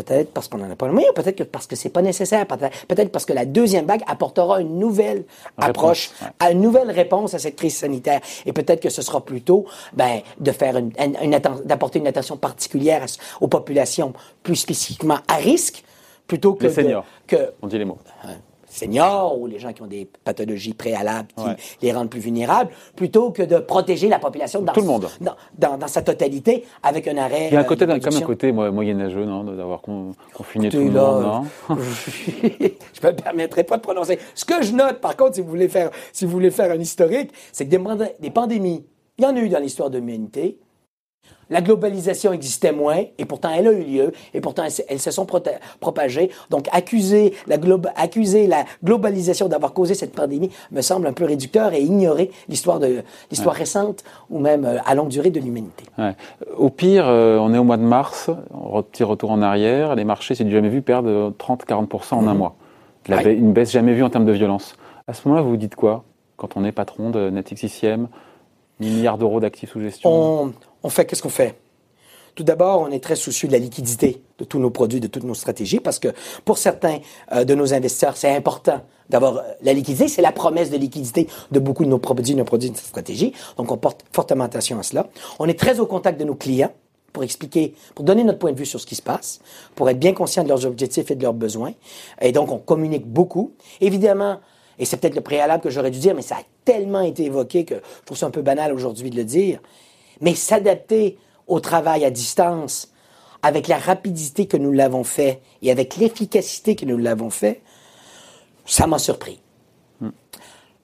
Peut-être 0.00 0.32
parce 0.32 0.48
qu'on 0.48 0.58
n'en 0.58 0.70
a 0.70 0.76
pas 0.76 0.86
le 0.86 0.92
moyen, 0.92 1.12
peut-être 1.14 1.36
que 1.36 1.42
parce 1.42 1.66
que 1.66 1.76
c'est 1.76 1.90
pas 1.90 2.00
nécessaire, 2.00 2.46
peut-être 2.46 3.12
parce 3.12 3.26
que 3.26 3.34
la 3.34 3.44
deuxième 3.44 3.86
vague 3.86 4.02
apportera 4.06 4.60
une 4.60 4.78
nouvelle 4.78 5.24
approche, 5.58 6.10
une 6.50 6.60
nouvelle 6.60 6.90
réponse 6.90 7.34
à 7.34 7.38
cette 7.38 7.56
crise 7.56 7.76
sanitaire. 7.76 8.20
Et 8.46 8.52
peut-être 8.52 8.80
que 8.80 8.88
ce 8.88 9.02
sera 9.02 9.22
plutôt 9.22 9.66
ben, 9.92 10.20
de 10.38 10.52
faire 10.52 10.76
une, 10.78 10.90
d'apporter 11.64 11.98
une 11.98 12.06
attention 12.06 12.38
particulière 12.38 13.04
aux 13.40 13.48
populations 13.48 14.14
plus 14.42 14.56
spécifiquement 14.56 15.18
à 15.28 15.36
risque, 15.36 15.84
plutôt 16.26 16.54
que 16.54 16.64
les 16.64 16.72
seniors. 16.72 17.04
que 17.26 17.52
on 17.60 17.66
dit 17.66 17.78
les 17.78 17.84
mots 17.84 17.98
seniors 18.70 19.38
ou 19.38 19.46
les 19.46 19.58
gens 19.58 19.72
qui 19.72 19.82
ont 19.82 19.86
des 19.86 20.08
pathologies 20.24 20.74
préalables 20.74 21.28
qui 21.36 21.86
les 21.86 21.92
rendent 21.92 22.08
plus 22.08 22.20
vulnérables, 22.20 22.70
plutôt 22.96 23.30
que 23.30 23.42
de 23.42 23.58
protéger 23.58 24.08
la 24.08 24.18
population 24.18 24.62
dans, 24.62 24.72
Tout 24.72 24.80
le 24.80 24.86
monde. 24.86 25.08
Dans, 25.58 25.78
sa 25.86 26.02
totalité 26.02 26.64
avec 26.82 27.08
un 27.08 27.16
arrêt. 27.16 27.48
Il 27.48 27.54
y 27.54 27.56
a 27.56 27.60
un 27.60 27.64
côté, 27.64 27.84
euh, 27.84 27.98
comme 27.98 28.16
un 28.16 28.20
côté 28.20 28.52
moyenâgeux, 28.52 29.24
non, 29.24 29.44
d'avoir 29.44 29.80
confiné 29.82 30.68
tout 30.68 30.78
le 30.78 30.90
monde, 30.90 31.22
non? 31.22 31.76
Je 32.42 33.06
me 33.06 33.12
permettrai 33.12 33.64
pas 33.64 33.76
de 33.76 33.82
prononcer. 33.82 34.18
Ce 34.34 34.44
que 34.44 34.62
je 34.62 34.72
note, 34.72 35.00
par 35.00 35.16
contre, 35.16 35.34
si 35.34 35.40
vous 35.40 35.48
voulez 35.48 35.68
faire, 35.68 35.90
si 36.12 36.24
vous 36.24 36.30
voulez 36.30 36.50
faire 36.50 36.70
un 36.70 36.78
historique, 36.80 37.32
c'est 37.52 37.66
que 37.66 37.70
des, 37.70 37.80
des 38.20 38.30
pandémies, 38.30 38.84
il 39.18 39.24
y 39.24 39.26
en 39.26 39.34
a 39.34 39.40
eu 39.40 39.48
dans 39.48 39.58
l'histoire 39.58 39.90
de 39.90 39.98
l'humanité. 39.98 40.58
La 41.50 41.60
globalisation 41.60 42.32
existait 42.32 42.72
moins, 42.72 43.02
et 43.18 43.24
pourtant 43.24 43.50
elle 43.50 43.66
a 43.66 43.72
eu 43.72 43.82
lieu, 43.82 44.12
et 44.34 44.40
pourtant 44.40 44.62
elles, 44.88 45.00
se 45.00 45.10
sont 45.10 45.26
propagées. 45.80 46.30
Donc 46.48 46.68
accuser 46.70 47.34
la, 47.48 47.56
accuser 47.96 48.46
la 48.46 48.64
globalisation 48.84 49.48
d'avoir 49.48 49.72
causé 49.72 49.94
cette 49.94 50.14
pandémie 50.14 50.50
me 50.70 50.80
semble 50.80 51.08
un 51.08 51.12
peu 51.12 51.24
réducteur 51.24 51.72
et 51.72 51.82
ignorer 51.82 52.30
l'histoire 52.48 52.78
de 52.78 53.02
l'histoire 53.30 53.54
récente 53.54 54.04
ou 54.30 54.38
même 54.38 54.64
euh, 54.64 54.78
à 54.86 54.94
longue 54.94 55.08
durée 55.08 55.30
de 55.30 55.40
l'humanité. 55.40 55.84
Au 56.56 56.70
pire, 56.70 57.06
euh, 57.08 57.38
on 57.38 57.52
est 57.52 57.58
au 57.58 57.64
mois 57.64 57.76
de 57.76 57.82
mars, 57.82 58.30
petit 58.92 59.02
retour 59.02 59.32
en 59.32 59.42
arrière, 59.42 59.96
les 59.96 60.04
marchés, 60.04 60.34
c'est 60.34 60.44
du 60.44 60.52
jamais 60.52 60.68
vu, 60.68 60.82
perdent 60.82 61.34
30-40% 61.38 62.14
en 62.14 62.26
un 62.28 62.32
mhm. 62.32 62.38
mois. 62.38 62.56
Une 63.08 63.52
baisse 63.52 63.72
jamais 63.72 63.94
vue 63.94 64.04
en 64.04 64.10
termes 64.10 64.24
de 64.24 64.32
violence. 64.32 64.76
À 65.08 65.14
ce 65.14 65.26
moment-là, 65.26 65.42
vous 65.42 65.50
vous 65.50 65.56
dites 65.56 65.74
quoi 65.74 66.04
quand 66.36 66.56
on 66.56 66.64
est 66.64 66.72
patron 66.72 67.10
de 67.10 67.28
NetXCM 67.30 68.08
milliards 68.78 69.18
d'euros 69.18 69.40
d'actifs 69.40 69.72
sous 69.72 69.80
gestion? 69.80 70.10
On 70.10 70.52
fait, 70.88 71.04
qu'est-ce 71.04 71.22
qu'on 71.22 71.28
fait? 71.28 71.56
Tout 72.34 72.44
d'abord, 72.44 72.80
on 72.80 72.90
est 72.90 73.02
très 73.02 73.16
soucieux 73.16 73.48
de 73.48 73.52
la 73.52 73.58
liquidité 73.58 74.22
de 74.38 74.44
tous 74.44 74.58
nos 74.58 74.70
produits, 74.70 75.00
de 75.00 75.08
toutes 75.08 75.24
nos 75.24 75.34
stratégies, 75.34 75.80
parce 75.80 75.98
que 75.98 76.08
pour 76.44 76.58
certains 76.58 77.00
euh, 77.32 77.44
de 77.44 77.54
nos 77.54 77.74
investisseurs, 77.74 78.16
c'est 78.16 78.34
important 78.34 78.80
d'avoir 79.08 79.38
euh, 79.38 79.42
la 79.62 79.72
liquidité. 79.72 80.08
C'est 80.08 80.22
la 80.22 80.32
promesse 80.32 80.70
de 80.70 80.76
liquidité 80.76 81.28
de 81.50 81.58
beaucoup 81.58 81.84
de 81.84 81.90
nos 81.90 81.98
produits, 81.98 82.34
nos 82.34 82.44
produits, 82.44 82.70
de 82.70 82.76
stratégies. 82.76 83.32
Donc, 83.56 83.70
on 83.72 83.76
porte 83.76 84.04
fortement 84.12 84.44
attention 84.44 84.78
à 84.78 84.82
cela. 84.82 85.08
On 85.38 85.46
est 85.48 85.58
très 85.58 85.80
au 85.80 85.86
contact 85.86 86.18
de 86.18 86.24
nos 86.24 86.34
clients 86.34 86.72
pour 87.12 87.24
expliquer, 87.24 87.74
pour 87.94 88.04
donner 88.04 88.22
notre 88.22 88.38
point 88.38 88.52
de 88.52 88.58
vue 88.58 88.66
sur 88.66 88.80
ce 88.80 88.86
qui 88.86 88.94
se 88.94 89.02
passe, 89.02 89.40
pour 89.74 89.90
être 89.90 89.98
bien 89.98 90.14
conscient 90.14 90.44
de 90.44 90.48
leurs 90.48 90.64
objectifs 90.64 91.10
et 91.10 91.16
de 91.16 91.22
leurs 91.22 91.34
besoins. 91.34 91.72
Et 92.20 92.30
donc, 92.30 92.52
on 92.52 92.58
communique 92.58 93.06
beaucoup. 93.06 93.52
Évidemment, 93.80 94.38
et 94.78 94.84
c'est 94.84 94.96
peut-être 94.96 95.16
le 95.16 95.20
préalable 95.20 95.62
que 95.62 95.70
j'aurais 95.70 95.90
dû 95.90 95.98
dire, 95.98 96.14
mais 96.14 96.22
ça 96.22 96.36
a 96.36 96.42
tellement 96.64 97.00
été 97.00 97.24
évoqué 97.24 97.64
que 97.64 97.74
je 97.74 98.04
trouve 98.06 98.16
ça 98.16 98.26
un 98.26 98.30
peu 98.30 98.42
banal 98.42 98.72
aujourd'hui 98.72 99.10
de 99.10 99.16
le 99.16 99.24
dire 99.24 99.60
mais 100.20 100.34
s'adapter 100.34 101.18
au 101.46 101.60
travail 101.60 102.04
à 102.04 102.10
distance 102.10 102.92
avec 103.42 103.68
la 103.68 103.78
rapidité 103.78 104.46
que 104.46 104.56
nous 104.56 104.72
l'avons 104.72 105.04
fait 105.04 105.40
et 105.62 105.70
avec 105.70 105.96
l'efficacité 105.96 106.76
que 106.76 106.84
nous 106.84 106.98
l'avons 106.98 107.30
fait, 107.30 107.62
ça 108.66 108.86
m'a 108.86 108.98
surpris. 108.98 109.40
Hmm. 110.00 110.10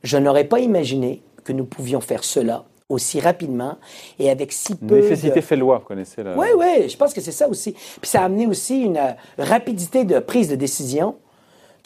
Je 0.02 0.16
n'aurais 0.16 0.44
pas 0.44 0.60
imaginé 0.60 1.22
que 1.44 1.52
nous 1.52 1.64
pouvions 1.64 2.00
faire 2.00 2.24
cela 2.24 2.64
aussi 2.88 3.20
rapidement 3.20 3.78
et 4.18 4.30
avec 4.30 4.52
si 4.52 4.74
peu. 4.74 5.00
Nécessité 5.00 5.42
fait 5.42 5.56
loi, 5.56 5.78
vous 5.78 5.86
connaissez 5.86 6.22
la. 6.22 6.36
Oui, 6.36 6.48
oui, 6.56 6.88
je 6.88 6.96
pense 6.96 7.12
que 7.12 7.20
c'est 7.20 7.32
ça 7.32 7.48
aussi. 7.48 7.72
Puis 7.72 8.10
ça 8.10 8.22
a 8.22 8.24
amené 8.24 8.46
aussi 8.46 8.82
une 8.82 9.00
rapidité 9.38 10.04
de 10.04 10.18
prise 10.18 10.48
de 10.48 10.56
décision 10.56 11.16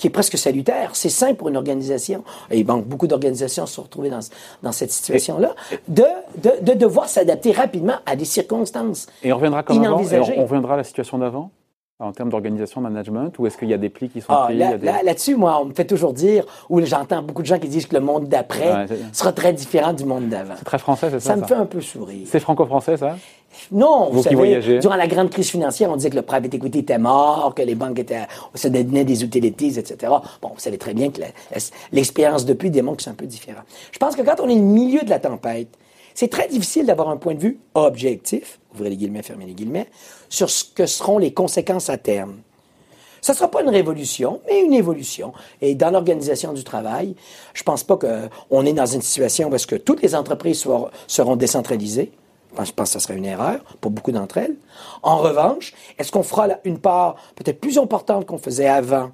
qui 0.00 0.06
est 0.06 0.10
presque 0.10 0.38
salutaire. 0.38 0.90
C'est 0.94 1.10
simple 1.10 1.34
pour 1.34 1.48
une 1.48 1.56
organisation, 1.56 2.24
et 2.50 2.64
bon, 2.64 2.78
beaucoup 2.78 3.06
d'organisations 3.06 3.66
se 3.66 3.74
sont 3.74 3.82
retrouvées 3.82 4.10
dans, 4.10 4.20
dans 4.62 4.72
cette 4.72 4.90
situation-là, 4.90 5.54
de, 5.88 6.04
de, 6.38 6.52
de, 6.62 6.72
devoir 6.72 7.08
s'adapter 7.08 7.52
rapidement 7.52 7.96
à 8.06 8.16
des 8.16 8.24
circonstances. 8.24 9.06
Et 9.22 9.32
on 9.32 9.36
reviendra 9.36 9.62
comme 9.62 9.84
avant, 9.84 9.98
on 9.98 10.44
reviendra 10.44 10.74
à 10.74 10.76
la 10.78 10.84
situation 10.84 11.18
d'avant 11.18 11.50
en 11.98 12.12
termes 12.12 12.30
d'organisation, 12.30 12.80
management, 12.80 13.38
ou 13.38 13.46
est-ce 13.46 13.58
qu'il 13.58 13.68
y 13.68 13.74
a 13.74 13.78
des 13.78 13.90
plis 13.90 14.08
qui 14.08 14.22
sont 14.22 14.32
ah, 14.32 14.46
pris 14.46 14.56
Là-dessus, 14.56 15.36
moi, 15.36 15.60
on 15.60 15.66
me 15.66 15.74
fait 15.74 15.84
toujours 15.84 16.14
dire, 16.14 16.46
ou 16.70 16.80
j'entends 16.80 17.22
beaucoup 17.22 17.42
de 17.42 17.46
gens 17.46 17.58
qui 17.58 17.68
disent 17.68 17.86
que 17.86 17.94
le 17.94 18.00
monde 18.00 18.26
d'après 18.26 18.86
sera 19.12 19.32
très 19.32 19.52
différent 19.52 19.92
du 19.92 20.06
monde 20.06 20.30
d'avant. 20.30 20.54
C'est 20.56 20.64
très 20.64 20.78
français, 20.78 21.10
c'est 21.10 21.20
ça 21.20 21.34
Ça 21.34 21.36
me 21.36 21.44
fait 21.44 21.54
un 21.54 21.66
peu 21.66 21.82
sourire. 21.82 22.26
C'est 22.26 22.40
franco-français, 22.40 22.96
ça? 22.96 23.16
Non, 23.72 24.10
vous, 24.10 24.22
savez, 24.22 24.78
durant 24.78 24.96
la 24.96 25.06
grande 25.06 25.30
crise 25.30 25.50
financière, 25.50 25.90
on 25.90 25.96
disait 25.96 26.10
que 26.10 26.16
le 26.16 26.22
private 26.22 26.54
equity 26.54 26.80
était 26.80 26.98
mort, 26.98 27.54
que 27.54 27.62
les 27.62 27.74
banques 27.74 27.98
étaient, 27.98 28.26
se 28.54 28.68
donnaient 28.68 29.04
des 29.04 29.22
utilities, 29.24 29.78
etc. 29.78 30.12
Bon, 30.40 30.50
vous 30.54 30.60
savez 30.60 30.78
très 30.78 30.94
bien 30.94 31.10
que 31.10 31.20
l'expérience 31.92 32.44
depuis 32.44 32.70
démontre 32.70 32.98
que 32.98 33.02
c'est 33.02 33.10
un 33.10 33.14
peu 33.14 33.26
différent. 33.26 33.62
Je 33.92 33.98
pense 33.98 34.16
que 34.16 34.22
quand 34.22 34.40
on 34.40 34.48
est 34.48 34.54
au 34.54 34.62
milieu 34.62 35.00
de 35.00 35.10
la 35.10 35.18
tempête, 35.18 35.68
c'est 36.14 36.28
très 36.28 36.48
difficile 36.48 36.86
d'avoir 36.86 37.08
un 37.08 37.16
point 37.16 37.34
de 37.34 37.40
vue 37.40 37.58
objectif, 37.74 38.58
ouvrez 38.74 38.90
les 38.90 38.96
guillemets, 38.96 39.22
fermez 39.22 39.46
les 39.46 39.54
guillemets, 39.54 39.88
sur 40.28 40.50
ce 40.50 40.64
que 40.64 40.86
seront 40.86 41.18
les 41.18 41.32
conséquences 41.32 41.90
à 41.90 41.98
terme. 41.98 42.36
Ça 43.20 43.32
ne 43.32 43.36
sera 43.36 43.50
pas 43.50 43.62
une 43.62 43.68
révolution, 43.68 44.40
mais 44.46 44.60
une 44.62 44.72
évolution. 44.72 45.32
Et 45.60 45.74
dans 45.74 45.90
l'organisation 45.90 46.52
du 46.52 46.64
travail, 46.64 47.14
je 47.52 47.62
ne 47.62 47.64
pense 47.64 47.84
pas 47.84 47.96
qu'on 47.96 48.64
est 48.64 48.72
dans 48.72 48.86
une 48.86 49.02
situation 49.02 49.50
où 49.50 49.54
est-ce 49.54 49.66
que 49.66 49.76
toutes 49.76 50.02
les 50.02 50.14
entreprises 50.14 50.66
seront 51.06 51.36
décentralisées. 51.36 52.12
Je 52.58 52.72
pense 52.72 52.72
que 52.72 52.86
ce 52.86 52.98
serait 52.98 53.16
une 53.16 53.24
erreur 53.24 53.60
pour 53.80 53.90
beaucoup 53.90 54.12
d'entre 54.12 54.38
elles. 54.38 54.56
En 55.02 55.18
revanche, 55.18 55.72
est-ce 55.98 56.10
qu'on 56.10 56.22
fera 56.22 56.48
une 56.64 56.78
part 56.78 57.16
peut-être 57.36 57.60
plus 57.60 57.78
importante 57.78 58.26
qu'on 58.26 58.38
faisait 58.38 58.68
avant 58.68 59.12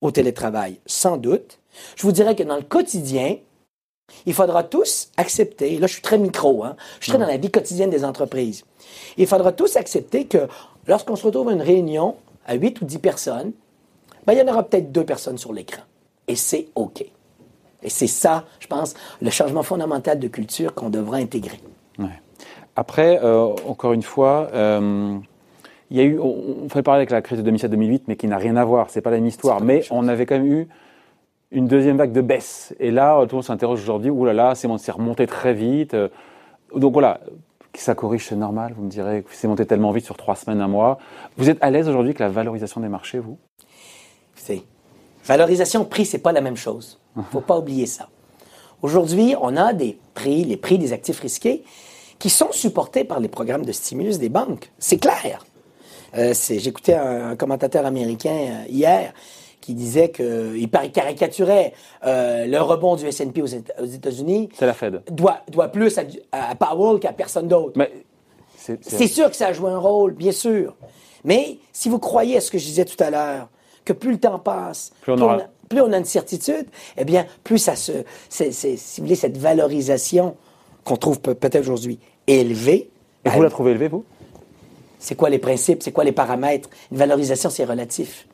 au 0.00 0.10
télétravail? 0.10 0.80
Sans 0.86 1.16
doute. 1.16 1.60
Je 1.96 2.02
vous 2.02 2.12
dirais 2.12 2.34
que 2.34 2.42
dans 2.42 2.56
le 2.56 2.62
quotidien, 2.62 3.36
il 4.26 4.34
faudra 4.34 4.64
tous 4.64 5.10
accepter, 5.16 5.78
là 5.78 5.86
je 5.86 5.92
suis 5.92 6.02
très 6.02 6.18
micro, 6.18 6.64
hein, 6.64 6.76
je 6.98 7.04
suis 7.04 7.12
très 7.12 7.20
dans 7.20 7.26
la 7.26 7.36
vie 7.36 7.50
quotidienne 7.50 7.90
des 7.90 8.04
entreprises. 8.04 8.64
Il 9.18 9.26
faudra 9.26 9.52
tous 9.52 9.76
accepter 9.76 10.26
que 10.26 10.48
lorsqu'on 10.86 11.14
se 11.14 11.26
retrouve 11.26 11.50
à 11.50 11.52
une 11.52 11.62
réunion 11.62 12.16
à 12.46 12.54
8 12.54 12.80
ou 12.80 12.84
10 12.86 12.98
personnes, 12.98 13.52
ben, 14.26 14.32
il 14.32 14.38
y 14.38 14.42
en 14.42 14.48
aura 14.48 14.62
peut-être 14.62 14.90
deux 14.90 15.04
personnes 15.04 15.38
sur 15.38 15.52
l'écran. 15.52 15.82
Et 16.26 16.36
c'est 16.36 16.68
OK. 16.74 17.04
Et 17.82 17.90
c'est 17.90 18.06
ça, 18.08 18.44
je 18.58 18.66
pense, 18.66 18.94
le 19.20 19.30
changement 19.30 19.62
fondamental 19.62 20.18
de 20.18 20.28
culture 20.28 20.74
qu'on 20.74 20.90
devra 20.90 21.18
intégrer. 21.18 21.60
Après, 22.78 23.18
euh, 23.24 23.56
encore 23.66 23.92
une 23.92 24.04
fois, 24.04 24.50
euh, 24.54 25.18
il 25.90 25.96
y 25.96 26.00
a 26.00 26.04
eu, 26.04 26.20
on, 26.20 26.68
fait 26.68 26.84
parler 26.84 26.98
avec 26.98 27.10
la 27.10 27.22
crise 27.22 27.42
de 27.42 27.50
2007-2008, 27.50 28.02
mais 28.06 28.14
qui 28.14 28.28
n'a 28.28 28.38
rien 28.38 28.54
à 28.54 28.64
voir, 28.64 28.88
c'est 28.88 29.00
pas 29.00 29.10
la 29.10 29.16
même 29.16 29.26
histoire. 29.26 29.60
Mais 29.60 29.82
on 29.90 30.06
avait 30.06 30.26
quand 30.26 30.36
même 30.36 30.46
eu 30.46 30.68
une 31.50 31.66
deuxième 31.66 31.96
vague 31.96 32.12
de 32.12 32.20
baisse. 32.20 32.76
Et 32.78 32.92
là, 32.92 33.20
tout 33.22 33.30
le 33.30 33.34
monde 33.38 33.44
s'interroge 33.44 33.82
aujourd'hui, 33.82 34.10
oulala, 34.10 34.54
c'est 34.54 34.92
remonté 34.92 35.26
très 35.26 35.54
vite. 35.54 35.94
Euh, 35.94 36.08
donc 36.72 36.92
voilà, 36.92 37.18
ça 37.74 37.96
corrige, 37.96 38.26
c'est 38.26 38.36
normal, 38.36 38.74
vous 38.76 38.84
me 38.84 38.90
direz, 38.90 39.24
c'est 39.32 39.48
monté 39.48 39.66
tellement 39.66 39.90
vite 39.90 40.04
sur 40.04 40.16
trois 40.16 40.36
semaines, 40.36 40.60
un 40.60 40.68
mois. 40.68 40.98
Vous 41.36 41.50
êtes 41.50 41.58
à 41.60 41.72
l'aise 41.72 41.88
aujourd'hui 41.88 42.10
avec 42.10 42.20
la 42.20 42.28
valorisation 42.28 42.80
des 42.80 42.88
marchés, 42.88 43.18
vous? 43.18 43.38
C'est 44.36 44.62
valorisation 45.24 45.84
prix, 45.84 46.06
c'est 46.06 46.18
pas 46.18 46.30
la 46.30 46.42
même 46.42 46.56
chose. 46.56 47.00
Faut 47.32 47.40
pas 47.40 47.58
oublier 47.58 47.86
ça. 47.86 48.08
Aujourd'hui, 48.82 49.34
on 49.40 49.56
a 49.56 49.72
des 49.72 49.98
prix, 50.14 50.44
les 50.44 50.56
prix 50.56 50.78
des 50.78 50.92
actifs 50.92 51.18
risqués, 51.18 51.64
qui 52.18 52.30
sont 52.30 52.52
supportés 52.52 53.04
par 53.04 53.20
les 53.20 53.28
programmes 53.28 53.64
de 53.64 53.72
stimulus 53.72 54.18
des 54.18 54.28
banques. 54.28 54.70
C'est 54.78 54.98
clair. 54.98 55.44
Euh, 56.16 56.34
J'écoutais 56.34 56.94
un, 56.94 57.36
commentateur 57.36 57.86
américain 57.86 58.30
euh, 58.30 58.64
hier 58.68 59.12
qui 59.60 59.74
disait 59.74 60.10
qu'il 60.10 60.70
caricaturait 60.92 61.74
euh, 62.06 62.46
le 62.46 62.60
rebond 62.60 62.96
du 62.96 63.06
S&P 63.06 63.42
aux, 63.42 63.46
États-Unis. 63.46 64.48
C'est 64.54 64.66
la 64.66 64.72
Fed. 64.72 65.02
Doit, 65.10 65.40
doit 65.50 65.68
plus 65.68 65.98
à, 66.32 66.54
Powell 66.54 66.98
qu'à 67.00 67.12
personne 67.12 67.48
d'autre. 67.48 67.78
C'est 68.56 69.06
sûr 69.06 69.28
que 69.30 69.36
ça 69.36 69.52
joue 69.52 69.66
un 69.66 69.78
rôle, 69.78 70.12
bien 70.12 70.32
sûr. 70.32 70.74
Mais 71.24 71.58
si 71.72 71.88
vous 71.88 71.98
croyez 71.98 72.38
à 72.38 72.40
ce 72.40 72.50
que 72.50 72.58
je 72.58 72.64
disais 72.64 72.84
tout 72.84 73.02
à 73.02 73.10
l'heure, 73.10 73.48
que 73.84 73.92
plus 73.92 74.12
le 74.12 74.18
temps 74.18 74.38
passe, 74.38 74.92
plus 75.02 75.12
on, 75.12 75.28
a, 75.28 75.38
plus 75.68 75.80
on, 75.80 75.92
a, 75.92 75.98
une 75.98 76.04
certitude, 76.04 76.66
eh 76.96 77.04
bien, 77.04 77.26
plus 77.44 77.58
ça 77.58 77.76
se, 77.76 77.92
si 78.30 78.70
vous 78.98 79.04
voulez, 79.04 79.16
cette 79.16 79.36
valorisation 79.36 80.36
qu'on 80.88 80.96
trouve 80.96 81.20
peut-être 81.20 81.56
aujourd'hui 81.56 81.98
élevée. 82.26 82.90
Et 83.24 83.30
vous 83.30 83.42
la 83.42 83.50
trouvez 83.50 83.72
élevée, 83.72 83.88
vous? 83.88 84.04
C'est 84.98 85.14
quoi 85.14 85.28
les 85.30 85.38
principes? 85.38 85.82
C'est 85.82 85.92
quoi 85.92 86.04
les 86.04 86.12
paramètres? 86.12 86.68
Une 86.90 86.98
valorisation, 86.98 87.50
c'est 87.50 87.64
relatif. 87.64 88.26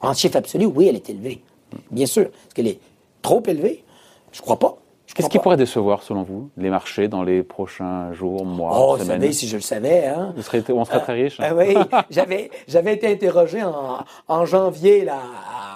en 0.00 0.14
chiffre 0.14 0.36
absolu, 0.36 0.66
oui, 0.66 0.88
elle 0.88 0.96
est 0.96 1.10
élevée. 1.10 1.42
Bien 1.90 2.06
sûr. 2.06 2.22
Est-ce 2.22 2.54
qu'elle 2.54 2.68
est 2.68 2.80
trop 3.22 3.42
élevée? 3.46 3.84
Je 4.32 4.40
crois 4.40 4.58
pas. 4.58 4.78
Qu'est-ce 5.14 5.28
qui 5.28 5.38
pourrait 5.38 5.56
décevoir, 5.56 6.02
selon 6.02 6.22
vous, 6.22 6.50
les 6.56 6.70
marchés 6.70 7.08
dans 7.08 7.22
les 7.22 7.42
prochains 7.42 8.12
jours, 8.12 8.44
mois, 8.44 8.70
oh, 8.74 8.98
semaines? 8.98 9.20
Savez, 9.20 9.32
si 9.32 9.48
je 9.48 9.56
le 9.56 9.62
savais, 9.62 10.06
hein. 10.06 10.32
Vous 10.36 10.42
serez, 10.42 10.62
on 10.68 10.84
serait 10.84 11.00
très 11.00 11.14
riche. 11.14 11.40
Euh, 11.40 11.54
oui, 11.56 11.74
j'avais, 12.10 12.50
j'avais 12.68 12.94
été 12.94 13.08
interrogé 13.08 13.64
en, 13.64 14.04
en, 14.28 14.44
janvier 14.46 15.04
là, 15.04 15.18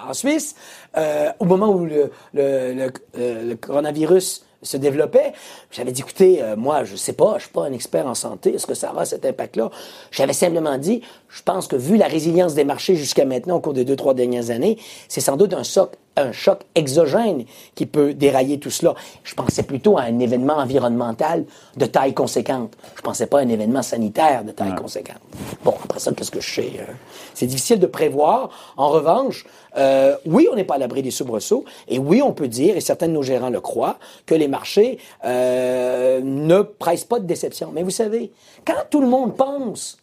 en 0.07 0.13
Suisse, 0.13 0.55
euh, 0.95 1.29
au 1.39 1.45
moment 1.45 1.69
où 1.69 1.85
le, 1.85 2.11
le, 2.33 2.73
le, 2.73 2.93
euh, 3.17 3.49
le 3.49 3.55
coronavirus 3.55 4.45
se 4.63 4.77
développait. 4.77 5.33
J'avais 5.71 5.91
dit, 5.91 6.01
écoutez, 6.01 6.41
euh, 6.41 6.55
moi, 6.55 6.83
je 6.83 6.95
sais 6.95 7.13
pas, 7.13 7.35
je 7.37 7.43
suis 7.43 7.51
pas 7.51 7.65
un 7.65 7.73
expert 7.73 8.07
en 8.07 8.15
santé, 8.15 8.55
est-ce 8.55 8.65
que 8.65 8.73
ça 8.73 8.91
aura 8.91 9.05
cet 9.05 9.25
impact-là? 9.25 9.69
J'avais 10.11 10.33
simplement 10.33 10.77
dit, 10.77 11.01
je 11.29 11.41
pense 11.43 11.67
que 11.67 11.75
vu 11.75 11.97
la 11.97 12.07
résilience 12.07 12.53
des 12.53 12.63
marchés 12.63 12.95
jusqu'à 12.95 13.25
maintenant 13.25 13.57
au 13.57 13.59
cours 13.59 13.73
des 13.73 13.85
deux, 13.85 13.95
trois 13.95 14.13
dernières 14.13 14.49
années, 14.49 14.77
c'est 15.07 15.21
sans 15.21 15.37
doute 15.37 15.53
un 15.53 15.63
choc, 15.63 15.91
un 16.15 16.31
choc 16.31 16.61
exogène 16.75 17.45
qui 17.75 17.85
peut 17.85 18.13
dérailler 18.13 18.59
tout 18.59 18.69
cela. 18.69 18.93
Je 19.23 19.33
pensais 19.33 19.63
plutôt 19.63 19.97
à 19.97 20.03
un 20.03 20.19
événement 20.19 20.57
environnemental 20.57 21.45
de 21.77 21.85
taille 21.85 22.13
conséquente. 22.13 22.73
Je 22.95 23.01
pensais 23.01 23.27
pas 23.27 23.39
à 23.39 23.41
un 23.41 23.49
événement 23.49 23.81
sanitaire 23.81 24.43
de 24.43 24.51
taille 24.51 24.75
conséquente. 24.75 25.21
Bon, 25.63 25.73
après 25.83 25.99
ça, 25.99 26.11
qu'est-ce 26.13 26.31
que 26.31 26.41
je 26.41 26.53
sais? 26.53 26.71
Hein? 26.79 26.93
C'est 27.33 27.47
difficile 27.47 27.79
de 27.79 27.87
prévoir. 27.87 28.49
En 28.77 28.89
revanche, 28.89 29.45
euh, 29.77 30.15
oui, 30.25 30.47
on 30.51 30.55
n'est 30.55 30.63
pas 30.63 30.75
à 30.75 30.77
l'abri 30.77 31.01
des 31.01 31.11
soubresauts, 31.11 31.65
et 31.87 31.97
oui, 31.97 32.21
on 32.21 32.33
peut 32.33 32.47
dire, 32.47 32.77
et 32.77 32.81
certains 32.81 33.07
de 33.07 33.13
nos 33.13 33.23
gérants 33.23 33.49
le 33.49 33.61
croient, 33.61 33.97
que 34.25 34.35
les 34.35 34.47
marchés 34.47 34.99
euh, 35.25 36.21
ne 36.23 36.61
pressent 36.61 37.05
pas 37.05 37.19
de 37.19 37.25
déception. 37.25 37.71
Mais 37.73 37.83
vous 37.83 37.89
savez, 37.89 38.31
quand 38.65 38.85
tout 38.89 39.01
le 39.01 39.07
monde 39.07 39.35
pense 39.35 39.97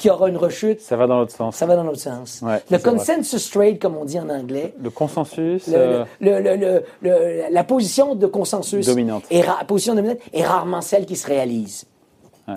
qu'il 0.00 0.08
y 0.08 0.10
aura 0.10 0.28
une 0.28 0.36
rechute. 0.36 0.80
Ça 0.80 0.96
va 0.96 1.06
dans 1.06 1.18
l'autre 1.18 1.32
sens. 1.32 1.56
Ça 1.56 1.66
va 1.66 1.76
dans 1.76 1.84
l'autre 1.84 2.00
sens. 2.00 2.42
le 2.70 2.78
consensus 2.78 3.50
trade, 3.50 3.78
comme 3.78 3.96
on 3.96 4.04
dit 4.04 4.18
en 4.18 4.28
anglais. 4.28 4.74
Le 4.82 4.90
consensus. 4.90 5.68
Le, 5.68 6.04
euh, 6.20 7.48
la 7.50 7.64
position 7.64 8.14
de 8.14 8.26
consensus. 8.26 8.86
Dominante. 8.86 9.24
la 9.30 9.64
position 9.66 9.94
dominante 9.94 10.18
est 10.32 10.44
rarement 10.44 10.80
celle 10.80 11.06
qui 11.06 11.16
se 11.16 11.26
réalise. 11.26 11.86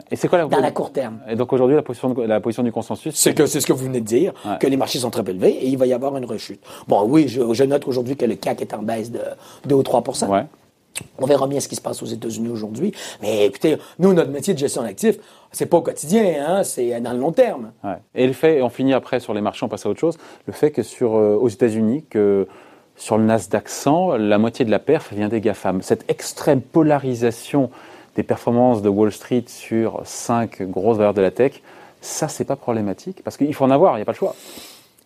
Et 0.10 0.16
c'est 0.16 0.28
quoi 0.28 0.40
la 0.40 0.46
dans 0.46 0.60
la 0.60 0.72
court 0.72 0.92
terme 0.92 1.20
Et 1.30 1.36
donc 1.36 1.54
aujourd'hui, 1.54 1.76
la 1.76 1.84
position, 1.84 2.16
la 2.18 2.40
position 2.40 2.64
du 2.64 2.72
consensus 2.72 3.14
C'est 3.16 3.36
que 3.36 3.46
c'est 3.46 3.62
ce 3.62 3.68
que 3.68 3.74
vous 3.74 3.86
venez 3.86 4.02
de 4.02 4.06
dire, 4.06 4.34
que 4.60 4.66
les 4.66 4.78
marchés 4.78 5.00
sont 5.00 5.12
très 5.12 5.22
élevés 5.30 5.52
et 5.52 5.68
il 5.68 5.78
va 5.78 5.86
y 5.86 5.94
avoir 5.94 6.18
une 6.18 6.26
rechute. 6.26 6.62
Bon, 6.88 7.04
oui, 7.08 7.28
je, 7.28 7.64
note 7.64 7.88
aujourd'hui 7.88 8.16
que 8.16 8.26
le 8.26 8.36
CAC 8.36 8.62
est 8.62 8.74
en 8.74 8.82
baisse 8.82 9.12
de 9.12 9.22
2 9.68 9.76
ou 9.76 9.84
3 9.84 10.04
ouais. 10.30 10.46
On 11.18 11.26
verra 11.26 11.48
bien 11.48 11.60
ce 11.60 11.68
qui 11.68 11.76
se 11.76 11.82
passe 11.82 12.02
aux 12.04 12.08
États-Unis 12.08 12.50
aujourd'hui. 12.50 12.94
Mais 13.22 13.46
écoutez, 13.46 13.78
nous, 14.00 14.14
notre 14.14 14.32
métier 14.32 14.54
de 14.54 14.60
gestion 14.60 14.84
d'actifs, 14.84 15.18
c'est 15.52 15.66
pas 15.66 15.78
au 15.78 15.82
quotidien, 15.82 16.36
hein, 16.46 16.64
c'est 16.64 17.00
dans 17.02 17.14
le 17.14 17.20
long 17.20 17.32
terme. 17.32 17.72
Ouais. 17.84 17.98
Et 18.16 18.28
le 18.28 18.34
fait, 18.34 18.62
on 18.62 18.70
finit 18.70 18.94
après 18.94 19.20
sur 19.20 19.34
les 19.34 19.42
marchés, 19.42 19.66
on 19.66 19.70
passe 19.70 19.86
à 19.86 19.90
autre 19.90 20.00
chose, 20.00 20.18
le 20.46 20.54
fait 20.54 20.72
que 20.72 20.84
sur, 20.84 21.16
euh, 21.16 21.36
aux 21.36 21.50
États-Unis, 21.50 22.06
que 22.10 22.48
sur 22.96 23.18
le 23.18 23.24
Nasdaq 23.24 23.70
100, 23.70 24.18
la 24.18 24.38
moitié 24.38 24.66
de 24.66 24.72
la 24.72 24.80
perf 24.80 25.14
vient 25.14 25.30
des 25.30 25.42
GAFAM. 25.42 25.82
Cette 25.82 26.10
extrême 26.10 26.62
polarisation 26.62 27.72
des 28.16 28.24
performances 28.24 28.82
de 28.82 28.90
Wall 28.90 29.12
Street 29.12 29.46
sur 29.48 30.02
cinq 30.04 30.62
grosses 30.62 30.98
valeurs 30.98 31.16
de 31.16 31.22
la 31.22 31.32
tech, 31.32 31.62
ça, 32.02 32.28
c'est 32.28 32.44
pas 32.44 32.56
problématique 32.56 33.24
parce 33.24 33.38
qu'il 33.38 33.54
faut 33.54 33.64
en 33.64 33.72
avoir, 33.72 33.94
il 33.94 33.98
n'y 33.98 34.02
a 34.04 34.06
pas 34.06 34.12
le 34.12 34.18
choix. 34.18 34.36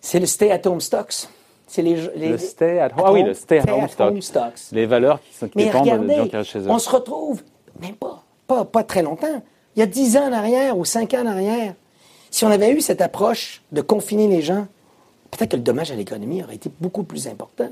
C'est 0.01 0.20
le 0.20 0.25
stay-at-home 0.25 0.82
stocks. 0.82 1.27
C'est 1.67 1.81
les, 1.81 1.95
le 2.15 2.38
stay 2.38 2.79
at 2.79 2.91
home. 2.95 3.03
Ah 3.05 3.12
oui, 3.12 3.24
le 3.24 3.33
stay 3.33 3.59
at 3.59 3.71
home, 4.00 4.21
stocks. 4.21 4.53
Les 4.71 4.86
valeurs 4.86 5.19
qui, 5.21 5.38
sont, 5.38 5.47
qui 5.50 5.57
dépendent 5.57 6.07
de 6.07 6.09
gens 6.09 6.27
qui 6.27 6.36
restent 6.36 6.50
chez 6.50 6.59
eux. 6.59 6.69
On 6.69 6.79
se 6.79 6.89
retrouve, 6.89 7.43
même 7.81 7.95
pas, 7.95 8.24
pas, 8.47 8.63
pas 8.65 8.83
très 8.83 9.03
longtemps, 9.03 9.41
il 9.75 9.79
y 9.79 9.83
a 9.83 9.86
dix 9.86 10.17
ans 10.17 10.29
en 10.29 10.33
arrière 10.33 10.77
ou 10.77 10.86
cinq 10.86 11.13
ans 11.13 11.24
en 11.24 11.27
arrière, 11.27 11.74
si 12.31 12.45
on 12.45 12.50
avait 12.50 12.71
eu 12.71 12.81
cette 12.81 13.01
approche 13.01 13.62
de 13.71 13.81
confiner 13.81 14.27
les 14.27 14.41
gens, 14.41 14.67
peut-être 15.31 15.51
que 15.51 15.55
le 15.57 15.62
dommage 15.62 15.91
à 15.91 15.95
l'économie 15.95 16.43
aurait 16.43 16.55
été 16.55 16.71
beaucoup 16.79 17.03
plus 17.03 17.27
important. 17.27 17.69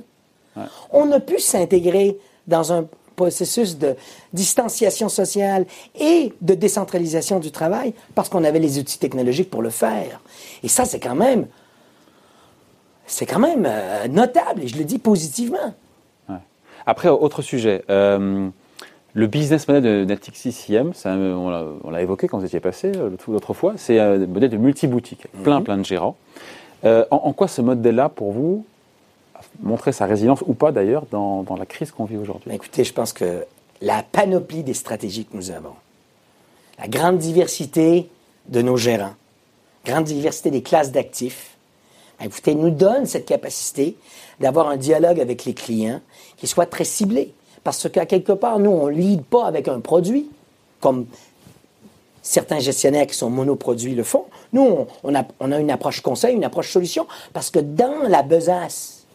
On 0.91 1.11
a 1.11 1.19
pu 1.19 1.39
s'intégrer 1.39 2.17
dans 2.47 2.71
un 2.71 2.85
processus 3.15 3.77
de 3.77 3.95
distanciation 4.33 5.09
sociale 5.09 5.65
et 5.99 6.33
de 6.41 6.53
décentralisation 6.53 7.39
du 7.39 7.51
travail 7.51 7.93
parce 8.13 8.29
qu'on 8.29 8.43
avait 8.43 8.59
les 8.59 8.77
outils 8.77 8.99
technologiques 8.99 9.49
pour 9.49 9.61
le 9.61 9.69
faire. 9.69 10.21
Et 10.63 10.67
ça, 10.67 10.85
c'est 10.85 10.99
quand 10.99 11.15
même, 11.15 11.47
c'est 13.07 13.25
quand 13.25 13.39
même 13.39 13.65
euh, 13.67 14.07
notable, 14.07 14.63
et 14.63 14.67
je 14.67 14.77
le 14.77 14.83
dis 14.83 14.99
positivement. 14.99 15.73
Après, 16.87 17.09
autre 17.09 17.41
sujet. 17.41 17.83
Euh, 17.89 18.47
le 19.13 19.27
business 19.27 19.67
model 19.67 19.83
de 19.83 20.05
Natixis 20.05 20.67
IM, 20.69 20.91
on 21.05 21.89
l'a 21.89 22.01
évoqué 22.01 22.27
quand 22.27 22.37
vous 22.37 22.45
étiez 22.45 22.59
passé 22.59 22.91
euh, 22.95 23.09
l'autre 23.27 23.53
fois, 23.55 23.73
c'est 23.77 23.97
un 23.97 24.17
modèle 24.19 24.51
de 24.51 24.57
multi-boutique, 24.57 25.25
plein, 25.43 25.59
mhm. 25.59 25.63
plein 25.63 25.77
de 25.77 25.85
gérants. 25.85 26.15
en, 26.83 27.33
quoi 27.33 27.47
ce 27.47 27.61
modèle-là, 27.61 28.09
pour 28.09 28.33
vous, 28.33 28.65
montrer 29.61 29.93
sa 29.93 30.05
résilience 30.05 30.43
ou 30.45 30.53
pas 30.53 30.71
d'ailleurs 30.71 31.05
dans, 31.09 31.41
dans, 31.43 31.55
la 31.55 31.65
crise 31.65 31.91
qu'on 31.91 32.05
vit 32.05 32.17
aujourd'hui? 32.17 32.53
Écoutez, 32.53 32.83
je 32.83 32.93
pense 32.93 33.13
que 33.13 33.45
la 33.81 34.03
panoplie 34.03 34.63
des 34.63 34.75
stratégies 34.75 35.25
que 35.25 35.35
nous 35.35 35.49
avons, 35.49 35.73
la 36.77 36.87
grande 36.87 37.17
diversité 37.17 38.09
de 38.49 38.61
nos 38.61 38.77
gérants, 38.77 39.15
grande 39.85 40.03
diversité 40.03 40.51
des 40.51 40.61
classes 40.61 40.91
d'actifs, 40.91 41.54
écoutez, 42.23 42.55
nous 42.55 42.69
donne 42.69 43.05
cette 43.05 43.25
capacité 43.25 43.97
d'avoir 44.39 44.69
un 44.69 44.77
dialogue 44.77 45.19
avec 45.19 45.45
les 45.45 45.53
clients 45.53 46.01
qui 46.37 46.47
soit 46.47 46.65
très 46.65 46.83
ciblé. 46.83 47.33
Parce 47.63 47.89
qu'à 47.89 48.05
quelque 48.05 48.31
part, 48.31 48.59
nous, 48.59 48.69
on 48.69 48.87
ne 48.87 48.91
lead 48.91 49.23
pas 49.23 49.45
avec 49.45 49.67
un 49.67 49.79
produit, 49.79 50.29
comme 50.79 51.07
certains 52.21 52.59
gestionnaires 52.59 53.07
qui 53.07 53.15
sont 53.15 53.29
monoproduits 53.29 53.95
le 53.95 54.03
font. 54.03 54.25
Nous, 54.53 54.85
on 55.03 55.15
a, 55.15 55.59
une 55.59 55.71
approche 55.71 56.01
conseil, 56.01 56.35
une 56.35 56.43
approche 56.43 56.71
solution, 56.71 57.07
parce 57.33 57.49
que 57.49 57.59
dans 57.59 58.07
la 58.07 58.23
besace 58.23 59.05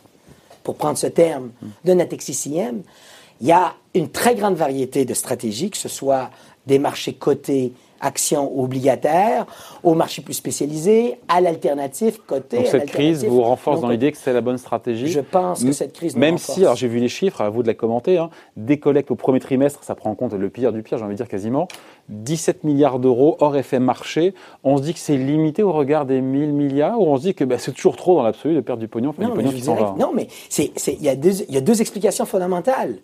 pour 0.62 0.76
prendre 0.76 0.98
ce 0.98 1.06
terme, 1.06 1.50
de 1.84 1.92
Natexis 1.94 2.42
Il 2.46 3.46
y 3.46 3.52
a 3.52 3.74
une 3.94 4.10
très 4.10 4.34
grande 4.34 4.56
variété 4.56 5.04
de 5.04 5.14
stratégies, 5.14 5.70
que 5.70 5.78
ce 5.78 5.88
soit 5.88 6.30
des 6.66 6.78
marchés 6.78 7.14
cotés, 7.14 7.72
actions 8.00 8.58
obligataires, 8.58 9.46
aux 9.82 9.94
marchés 9.94 10.22
plus 10.22 10.34
spécialisés, 10.34 11.18
à 11.28 11.40
l'alternative 11.40 12.18
côté. 12.26 12.58
Donc 12.58 12.66
cette 12.66 12.86
crise 12.86 13.24
vous 13.24 13.42
renforce 13.42 13.80
dans 13.80 13.88
l'idée 13.88 14.12
que 14.12 14.18
c'est 14.18 14.32
la 14.32 14.40
bonne 14.40 14.58
stratégie 14.58 15.08
Je 15.08 15.20
pense 15.20 15.62
que 15.62 15.72
cette 15.72 15.92
crise 15.92 16.16
Même 16.16 16.38
si, 16.38 16.62
alors 16.62 16.76
j'ai 16.76 16.88
vu 16.88 16.98
les 16.98 17.08
chiffres, 17.08 17.40
à 17.40 17.50
vous 17.50 17.62
de 17.62 17.68
la 17.68 17.74
commenter, 17.74 18.18
hein, 18.18 18.30
des 18.56 18.78
collectes 18.78 19.10
au 19.10 19.16
premier 19.16 19.40
trimestre, 19.40 19.84
ça 19.84 19.94
prend 19.94 20.10
en 20.10 20.14
compte 20.14 20.32
le 20.32 20.50
pire 20.50 20.72
du 20.72 20.82
pire, 20.82 20.98
j'ai 20.98 21.04
envie 21.04 21.14
de 21.14 21.18
dire 21.18 21.28
quasiment, 21.28 21.68
17 22.08 22.64
milliards 22.64 22.98
d'euros 22.98 23.36
hors 23.40 23.56
effet 23.56 23.78
marché. 23.78 24.34
On 24.64 24.76
se 24.76 24.82
dit 24.82 24.94
que 24.94 24.98
c'est 24.98 25.16
limité 25.16 25.62
au 25.62 25.72
regard 25.72 26.06
des 26.06 26.20
1000 26.20 26.52
milliards 26.52 27.00
ou 27.00 27.06
on 27.06 27.16
se 27.16 27.22
dit 27.22 27.34
que 27.34 27.44
bah, 27.44 27.58
c'est 27.58 27.72
toujours 27.72 27.96
trop 27.96 28.16
dans 28.16 28.22
l'absolu 28.22 28.54
de 28.54 28.60
perdre 28.60 28.80
du 28.80 28.88
pognon, 28.88 29.14
non, 29.18 29.28
du 29.28 29.34
pognon 29.34 29.50
qui 29.50 29.60
s'en 29.60 29.74
va? 29.74 29.94
Non, 29.98 30.12
mais 30.14 30.28
il 30.58 30.70
y, 31.00 31.04
y 31.04 31.56
a 31.56 31.60
deux 31.60 31.80
explications 31.80 32.24
fondamentales. 32.24 32.96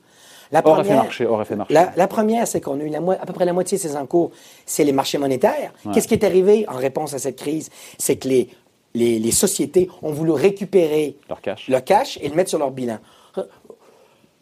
La 0.52 0.62
première, 0.62 1.04
marché. 1.04 1.26
La, 1.70 2.06
première, 2.06 2.46
c'est 2.46 2.60
qu'on 2.60 2.78
a 2.80 2.82
eu 2.82 2.94
à 2.94 3.26
peu 3.26 3.32
près 3.32 3.44
la 3.44 3.52
moitié 3.52 3.78
de 3.78 3.82
ces 3.82 3.96
encours, 3.96 4.30
c'est 4.64 4.84
les 4.84 4.92
marchés 4.92 5.18
monétaires. 5.18 5.72
Qu'est-ce 5.92 6.08
qui 6.08 6.14
est 6.14 6.24
arrivé 6.24 6.64
en 6.68 6.76
réponse 6.76 7.14
à 7.14 7.18
cette 7.18 7.36
crise? 7.36 7.70
C'est 7.98 8.16
que 8.16 8.28
les, 8.28 8.48
les, 8.94 9.30
sociétés 9.30 9.88
ont 10.02 10.12
voulu 10.12 10.32
récupérer 10.32 11.16
leur 11.28 11.40
cash. 11.40 11.68
leur 11.68 11.84
cash 11.84 12.18
et 12.22 12.28
le 12.28 12.34
mettre 12.34 12.50
sur 12.50 12.58
leur 12.58 12.70
bilan. 12.70 12.98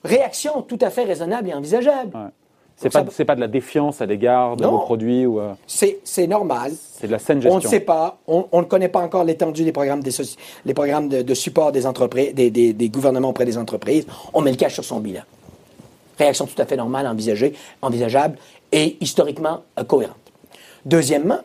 Réaction 0.05 0.63
tout 0.63 0.79
à 0.81 0.91
fait 0.91 1.05
raisonnable 1.05 1.49
et 1.49 1.55
envisageable. 1.55 2.13
C'est 2.77 2.93
pas, 2.93 3.05
pas 3.05 3.35
de 3.37 3.41
la 3.41 3.47
défiance 3.47 4.01
à 4.01 4.07
l'égard 4.07 4.57
de 4.57 4.67
vos 4.67 4.79
produits 4.79 5.27
ou. 5.27 5.41
Euh, 5.41 5.53
c'est 5.67 6.27
normal. 6.27 6.73
C'est 6.75 7.07
de 7.07 7.13
la 7.13 7.19
saine 7.19 7.41
gestion. 7.41 7.59
On 7.59 7.63
ne 7.63 7.67
sait 7.69 7.81
pas. 7.81 8.19
On, 8.27 8.47
ne 8.53 8.65
connaît 8.65 8.89
pas 8.89 9.01
encore 9.01 9.25
l'étendue 9.25 9.65
des 9.65 9.73
programmes, 9.73 10.03
des 10.03 10.11
les 10.65 10.75
programmes 10.75 11.09
de, 11.09 11.35
support 11.35 11.71
des 11.71 11.87
entreprises, 11.87 12.35
des, 12.35 12.51
des, 12.51 12.73
des, 12.73 12.89
gouvernements 12.89 13.29
auprès 13.29 13.45
des 13.45 13.59
entreprises. 13.59 14.07
On 14.33 14.41
met 14.41 14.51
le 14.51 14.57
cash 14.57 14.75
sur 14.75 14.85
son 14.85 14.99
bilan. 14.99 15.23
Réaction 16.19 16.47
tout 16.47 16.61
à 16.61 16.67
fait 16.67 16.77
normale, 16.77 17.07
envisagée, 17.07 17.55
envisageable 17.83 18.39
et 18.71 18.97
historiquement 19.01 19.63
euh, 19.79 19.85
cohérente. 19.85 20.17
Deuxièmement, 20.85 21.41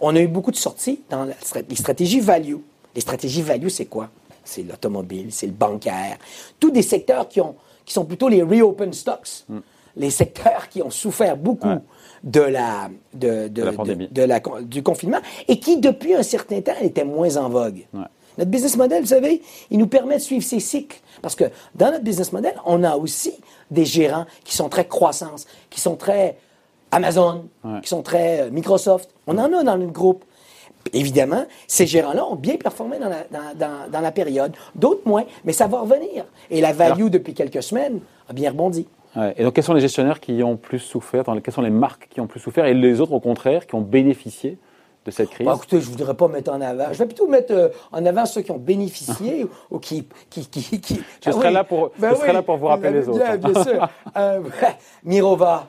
on 0.00 0.16
a 0.16 0.20
eu 0.20 0.28
beaucoup 0.28 0.50
de 0.50 0.56
sorties 0.56 1.00
dans 1.10 1.24
les 1.24 1.76
stratégies 1.76 2.20
value. 2.20 2.56
Les 2.94 3.00
stratégies 3.00 3.42
value, 3.42 3.68
c'est 3.68 3.86
quoi? 3.86 4.08
C'est 4.44 4.62
l'automobile, 4.62 5.28
c'est 5.30 5.46
le 5.46 5.52
bancaire. 5.52 6.16
Tous 6.58 6.70
des 6.70 6.82
secteurs 6.82 7.28
qui, 7.28 7.40
ont, 7.40 7.54
qui 7.84 7.92
sont 7.92 8.04
plutôt 8.04 8.28
les 8.28 8.42
reopen 8.42 8.92
stocks. 8.92 9.44
Mm. 9.48 9.58
Les 9.96 10.10
secteurs 10.10 10.68
qui 10.68 10.82
ont 10.82 10.90
souffert 10.90 11.36
beaucoup 11.36 11.80
de 12.22 12.40
la, 12.40 12.88
de, 13.12 13.48
de, 13.48 14.22
la, 14.22 14.40
du 14.62 14.82
confinement 14.82 15.18
et 15.48 15.58
qui, 15.58 15.78
depuis 15.78 16.14
un 16.14 16.22
certain 16.22 16.60
temps, 16.60 16.78
étaient 16.80 17.04
moins 17.04 17.36
en 17.36 17.48
vogue. 17.48 17.86
Notre 18.40 18.50
business 18.50 18.78
model, 18.78 19.02
vous 19.02 19.08
savez, 19.08 19.42
il 19.70 19.78
nous 19.78 19.86
permet 19.86 20.16
de 20.16 20.22
suivre 20.22 20.42
ces 20.42 20.60
cycles. 20.60 20.98
Parce 21.20 21.34
que 21.34 21.44
dans 21.74 21.90
notre 21.90 22.02
business 22.02 22.32
model, 22.32 22.54
on 22.64 22.82
a 22.84 22.96
aussi 22.96 23.34
des 23.70 23.84
gérants 23.84 24.24
qui 24.44 24.56
sont 24.56 24.70
très 24.70 24.86
croissance, 24.86 25.46
qui 25.68 25.78
sont 25.78 25.94
très 25.94 26.38
Amazon, 26.90 27.48
qui 27.82 27.88
sont 27.90 28.00
très 28.00 28.40
euh, 28.40 28.50
Microsoft. 28.50 29.10
On 29.26 29.36
en 29.36 29.52
a 29.52 29.62
dans 29.62 29.76
notre 29.76 29.92
groupe. 29.92 30.24
Évidemment, 30.94 31.44
ces 31.66 31.86
gérants-là 31.86 32.24
ont 32.24 32.34
bien 32.34 32.56
performé 32.56 32.98
dans 32.98 33.10
la, 33.10 33.24
dans, 33.92 34.00
la 34.00 34.10
période, 34.10 34.56
d'autres 34.74 35.02
moins, 35.04 35.24
mais 35.44 35.52
ça 35.52 35.66
va 35.66 35.80
revenir. 35.80 36.24
Et 36.50 36.62
la 36.62 36.72
value, 36.72 37.08
depuis 37.08 37.34
quelques 37.34 37.62
semaines, 37.62 38.00
a 38.26 38.32
bien 38.32 38.52
rebondi. 38.52 38.86
Et 39.36 39.44
donc, 39.44 39.52
quels 39.52 39.64
sont 39.64 39.74
les 39.74 39.82
gestionnaires 39.82 40.18
qui 40.18 40.42
ont 40.42 40.56
plus 40.56 40.78
souffert 40.78 41.24
Quelles 41.44 41.52
sont 41.52 41.60
les 41.60 41.68
marques 41.68 42.08
qui 42.08 42.22
ont 42.22 42.26
plus 42.26 42.40
souffert 42.40 42.64
Et 42.64 42.72
les 42.72 43.02
autres, 43.02 43.12
au 43.12 43.20
contraire, 43.20 43.66
qui 43.66 43.74
ont 43.74 43.82
bénéficié 43.82 44.56
de 45.04 45.10
cette 45.10 45.30
crise? 45.30 45.46
Bah, 45.46 45.54
écoutez, 45.56 45.80
je 45.80 45.90
ne 45.90 45.96
voudrais 45.96 46.14
pas 46.14 46.28
mettre 46.28 46.52
en 46.52 46.60
avant. 46.60 46.92
Je 46.92 46.98
vais 46.98 47.06
plutôt 47.06 47.26
mettre 47.26 47.52
euh, 47.52 47.68
en 47.92 48.04
avant 48.04 48.26
ceux 48.26 48.42
qui 48.42 48.50
ont 48.50 48.58
bénéficié 48.58 49.46
ou, 49.70 49.78
qui, 49.78 50.06
qui, 50.28 50.46
qui, 50.46 50.80
qui... 50.80 51.02
Je, 51.24 51.30
serai, 51.30 51.50
là 51.50 51.64
pour, 51.64 51.90
je 51.96 52.00
ben 52.00 52.14
serai 52.14 52.32
là 52.32 52.42
pour 52.42 52.56
vous 52.56 52.66
rappeler 52.66 52.92
les 52.92 53.08
autres. 53.08 53.36
Bien, 53.36 53.64
sûr. 53.64 53.88
euh, 54.16 54.40
Mirova 55.04 55.68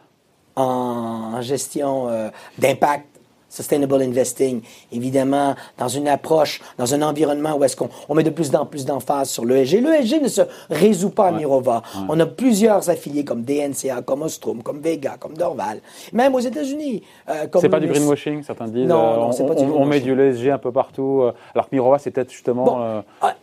en, 0.56 1.42
gestion 1.42 2.10
euh, 2.10 2.30
d'impact 2.58 3.08
Sustainable 3.52 4.02
Investing, 4.02 4.62
évidemment, 4.94 5.56
dans 5.78 5.90
une 5.90 6.08
approche, 6.08 6.62
dans 6.78 6.94
un 6.94 7.02
environnement 7.02 7.58
où 7.58 7.64
est-ce 7.66 7.76
qu'on 7.76 7.90
on 8.08 8.16
met 8.16 8.24
de 8.24 8.30
plus 8.30 8.56
en 8.56 8.66
plus 8.66 8.86
d'emphase 8.86 9.30
sur 9.30 9.46
l'ESG. 9.46 9.82
L'ESG 9.82 10.22
ne 10.22 10.30
se 10.30 10.42
résout 10.70 11.10
pas 11.10 11.28
à 11.28 11.32
Mirova. 11.34 11.84
On 12.08 12.18
a 12.22 12.26
plusieurs 12.26 12.90
affiliés 12.90 13.26
comme 13.26 13.44
DNCA, 13.44 14.04
comme 14.04 14.22
Ostrom, 14.22 14.64
comme 14.64 14.80
Vega, 14.80 15.18
comme 15.20 15.34
Dorval, 15.34 15.82
même 16.14 16.34
aux 16.34 16.40
États-Unis. 16.40 17.04
Euh, 17.30 17.48
c'est 17.60 17.68
pas 17.68 17.82
du 17.82 17.88
greenwashing, 17.88 18.42
certains 18.42 18.68
disent. 18.68 18.88
Non, 18.88 18.96
non 18.96 19.30
euh, 19.30 19.32
c'est 19.34 19.46
pas 19.46 19.56
du 19.56 19.64
on, 19.64 19.82
on 19.82 19.86
met 19.86 20.00
du 20.00 20.18
ESG 20.18 20.48
un 20.48 20.58
peu 20.58 20.72
partout. 20.72 21.22
Euh, 21.24 21.34
alors 21.54 21.70
que 21.70 21.76
Mirova, 21.76 22.00
c'est 22.00 22.12
peut-être 22.12 22.32
justement. 22.32 22.82
Euh, 22.82 23.02
ah, 23.22 23.36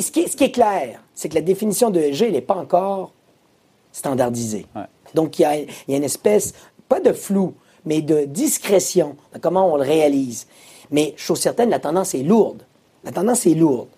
ce, 0.00 0.10
qui 0.10 0.20
est, 0.20 0.28
ce, 0.28 0.36
qui 0.36 0.44
est, 0.44 0.50
clair, 0.50 1.00
c'est 1.14 1.28
que 1.28 1.36
la 1.36 1.40
définition 1.40 1.90
de 1.90 2.00
ESG, 2.00 2.32
n'est 2.32 2.40
pas 2.40 2.56
encore 2.56 3.12
standardisée. 3.92 4.66
Donc, 5.14 5.38
il 5.38 5.42
y 5.42 5.44
a, 5.44 5.56
il 5.56 5.68
y 5.88 5.94
a 5.94 5.96
une 5.96 6.04
espèce, 6.04 6.54
pas 6.88 6.98
de 6.98 7.12
flou, 7.12 7.54
mais 7.84 8.00
de 8.02 8.24
discrétion 8.24 9.16
comment 9.40 9.72
on 9.72 9.76
le 9.76 9.82
réalise. 9.82 10.46
Mais, 10.90 11.14
chose 11.16 11.40
certaine, 11.40 11.70
la 11.70 11.78
tendance 11.78 12.14
est 12.14 12.22
lourde. 12.22 12.62
La 13.04 13.12
tendance 13.12 13.46
est 13.46 13.54
lourde. 13.54 13.88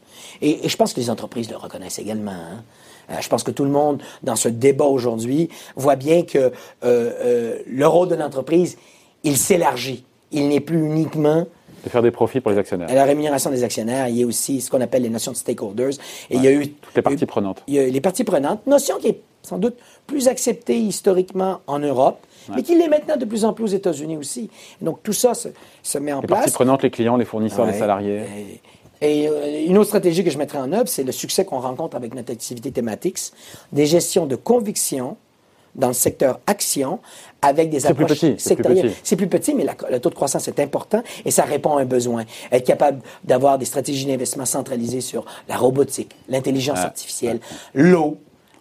Et, 0.40 0.68
je 0.68 0.76
pense 0.76 0.92
que 0.92 1.00
les 1.00 1.10
entreprises 1.10 1.50
le 1.50 1.56
reconnaissent 1.56 1.98
également. 1.98 2.30
Hein. 2.30 2.62
Euh, 3.10 3.14
je 3.20 3.28
pense 3.28 3.42
que 3.42 3.50
tout 3.50 3.64
le 3.64 3.70
monde, 3.70 4.02
dans 4.22 4.36
ce 4.36 4.48
débat 4.48 4.86
aujourd'hui, 4.86 5.50
voit 5.76 5.96
bien 5.96 6.22
que 6.22 6.38
euh, 6.38 6.50
euh, 6.82 7.58
le 7.66 7.86
rôle 7.86 8.08
de 8.08 8.14
l'entreprise, 8.14 8.78
il 9.24 9.36
s'élargit. 9.36 10.04
Il 10.32 10.48
n'est 10.48 10.60
plus 10.60 10.78
uniquement 10.78 11.46
de 11.84 11.90
faire 11.90 12.02
des 12.02 12.10
profits 12.10 12.40
pour 12.40 12.50
les 12.50 12.56
actionnaires. 12.56 12.92
la 12.92 13.04
rémunération 13.04 13.50
des 13.50 13.62
actionnaires, 13.62 14.08
il 14.08 14.16
y 14.16 14.22
a 14.22 14.26
aussi 14.26 14.62
ce 14.62 14.70
qu'on 14.70 14.80
appelle 14.80 15.02
les 15.02 15.10
notions 15.10 15.32
de 15.32 15.36
stakeholders. 15.36 15.92
Et 16.30 16.36
il 16.36 16.42
y 16.42 16.46
a 16.46 16.50
eu 16.50 16.68
toutes 16.68 16.94
les 16.96 17.02
parties 17.02 17.26
prenantes. 17.26 17.62
Il 17.66 17.74
y 17.74 17.78
a 17.78 17.86
les 17.86 18.00
parties 18.00 18.24
prenantes, 18.24 18.66
notion 18.66 18.96
qui 18.96 19.08
est 19.08 19.20
sans 19.42 19.58
doute 19.58 19.76
plus 20.06 20.28
acceptée 20.28 20.78
historiquement 20.78 21.60
en 21.66 21.78
Europe, 21.78 22.26
mais 22.54 22.62
qui 22.62 22.76
l'est 22.76 22.88
maintenant 22.88 23.16
de 23.16 23.24
plus 23.24 23.44
en 23.44 23.52
plus 23.52 23.64
aux 23.64 23.68
États-Unis 23.68 24.16
aussi. 24.16 24.50
donc 24.80 25.02
tout 25.02 25.12
ça 25.12 25.32
se, 25.34 25.98
met 25.98 26.12
en 26.12 26.20
place. 26.20 26.30
Les 26.30 26.42
parties 26.42 26.52
prenantes, 26.52 26.82
les 26.82 26.90
clients, 26.90 27.16
les 27.16 27.24
fournisseurs, 27.24 27.66
les 27.66 27.78
salariés. 27.78 28.24
Et, 29.00 29.28
euh, 29.28 29.64
une 29.66 29.76
autre 29.76 29.88
stratégie 29.88 30.24
que 30.24 30.30
je 30.30 30.38
mettrai 30.38 30.58
en 30.58 30.72
œuvre, 30.72 30.88
c'est 30.88 31.04
le 31.04 31.12
succès 31.12 31.44
qu'on 31.44 31.60
rencontre 31.60 31.96
avec 31.96 32.14
notre 32.14 32.32
activité 32.32 32.70
thématique, 32.70 33.18
des 33.72 33.86
gestions 33.86 34.26
de 34.26 34.36
conviction 34.36 35.16
dans 35.74 35.88
le 35.88 35.94
secteur 35.94 36.40
action 36.46 37.00
avec 37.42 37.70
des 37.70 37.86
approches 37.86 38.24
sectorielles. 38.38 38.92
C'est 39.02 39.16
plus 39.16 39.26
petit, 39.26 39.54
mais 39.54 39.66
le 39.90 40.00
taux 40.00 40.10
de 40.10 40.14
croissance 40.14 40.48
est 40.48 40.60
important 40.60 41.02
et 41.24 41.30
ça 41.30 41.42
répond 41.42 41.76
à 41.76 41.82
un 41.82 41.84
besoin. 41.84 42.24
Être 42.52 42.66
capable 42.66 43.00
d'avoir 43.24 43.58
des 43.58 43.64
stratégies 43.64 44.06
d'investissement 44.06 44.46
centralisées 44.46 45.00
sur 45.00 45.24
la 45.48 45.56
robotique, 45.56 46.14
l'intelligence 46.28 46.78
artificielle, 46.78 47.40
l'eau, 47.74 48.18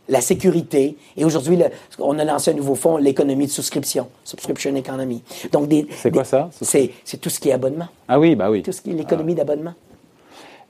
la 0.09 0.21
sécurité. 0.21 0.97
Et 1.17 1.25
aujourd'hui, 1.25 1.57
on 1.99 2.19
a 2.19 2.25
lancé 2.25 2.51
un 2.51 2.53
nouveau 2.53 2.75
fonds, 2.75 2.97
l'économie 2.97 3.45
de 3.45 3.51
souscription, 3.51 4.07
subscription 4.23 4.75
economy. 4.75 5.23
Donc, 5.51 5.69
c'est 5.91 6.11
quoi 6.11 6.23
ça 6.23 6.49
C'est 6.61 6.91
tout 7.21 7.29
ce 7.29 7.39
qui 7.39 7.49
est 7.49 7.53
abonnement. 7.53 7.87
Ah 8.07 8.19
oui, 8.19 8.35
bah 8.35 8.49
oui. 8.49 8.63
Tout 8.63 8.71
ce 8.71 8.81
qui 8.81 8.91
est 8.91 8.95
l'économie 8.95 9.33
ah. 9.33 9.43
d'abonnement. 9.43 9.73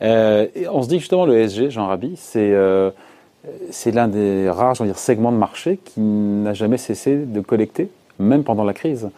Euh, 0.01 0.47
on 0.71 0.81
se 0.81 0.89
dit 0.89 0.99
justement 0.99 1.25
le 1.25 1.47
SG, 1.47 1.69
Jean 1.69 1.87
Rabi, 1.87 2.15
c'est 2.17 2.51
euh, 2.51 2.91
c'est 3.71 3.91
l'un 3.91 4.07
des 4.07 4.49
rares, 4.49 4.73
dire, 4.73 4.97
segments 4.97 5.31
de 5.31 5.37
marché 5.37 5.79
qui 5.83 5.99
n'a 5.99 6.53
jamais 6.53 6.77
cessé 6.77 7.17
de 7.17 7.41
collecter, 7.41 7.89
même 8.19 8.43
pendant 8.43 8.63
la 8.63 8.73
crise. 8.73 9.09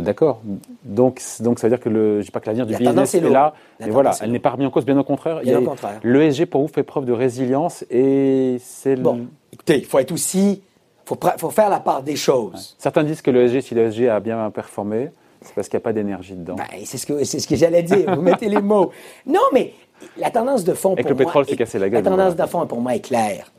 D'accord? 0.00 0.40
Donc, 0.84 1.20
donc, 1.40 1.58
ça 1.58 1.66
veut 1.66 1.76
dire 1.76 1.80
que 1.80 1.88
le, 1.88 2.20
je 2.20 2.26
dis 2.26 2.30
pas 2.30 2.40
que 2.40 2.46
l'avenir 2.46 2.66
du 2.66 2.74
business 2.74 3.14
est, 3.14 3.20
là, 3.20 3.54
mais 3.80 3.90
voilà, 3.90 4.12
elle 4.20 4.32
n'est 4.32 4.38
pas 4.38 4.50
remise 4.50 4.66
en 4.66 4.70
cause, 4.70 4.84
bien 4.84 4.98
au 4.98 5.04
contraire. 5.04 5.40
Bien 5.40 5.58
au 5.58 5.64
contraire. 5.64 6.00
L'ESG, 6.02 6.46
pour 6.46 6.62
vous, 6.62 6.68
fait 6.68 6.82
preuve 6.82 7.04
de 7.04 7.12
résilience 7.12 7.84
et 7.90 8.56
c'est 8.60 8.96
Bon, 8.96 9.26
écoutez, 9.52 9.78
il 9.78 9.84
faut 9.84 9.98
être 9.98 10.12
aussi, 10.12 10.62
faut, 11.04 11.18
faut 11.38 11.50
faire 11.50 11.70
la 11.70 11.80
part 11.80 12.02
des 12.02 12.16
choses. 12.16 12.76
Certains 12.78 13.04
disent 13.04 13.22
que 13.22 13.30
l'ESG, 13.30 13.60
si 13.60 13.74
l'ESG 13.74 14.08
a 14.08 14.20
bien 14.20 14.50
performé, 14.50 15.10
c'est 15.40 15.54
parce 15.54 15.68
qu'il 15.68 15.76
n'y 15.76 15.82
a 15.82 15.84
pas 15.84 15.92
d'énergie 15.92 16.34
dedans. 16.34 16.54
Ben, 16.56 16.64
c'est 16.84 16.98
ce 16.98 17.06
que, 17.06 17.24
c'est 17.24 17.38
ce 17.38 17.46
que 17.46 17.56
j'allais 17.56 17.82
dire. 17.82 18.14
Vous 18.14 18.22
mettez 18.22 18.48
les 18.48 18.60
mots. 18.60 18.90
Non, 19.26 19.40
mais 19.52 19.72
la 20.16 20.30
tendance 20.30 20.64
de 20.64 20.74
fond 20.74 20.92
Avec 20.92 21.06
pour 21.06 21.10
le 21.10 21.16
pétrole, 21.16 21.44
c'est 21.48 21.56
cassé 21.56 21.78
la 21.78 21.88
gueule. 21.88 22.02
La 22.02 22.10
tendance 22.10 22.36
de 22.36 22.46
fond, 22.46 22.66
pour 22.66 22.80
moi, 22.80 22.94
est 22.94 23.00
claire 23.00 23.52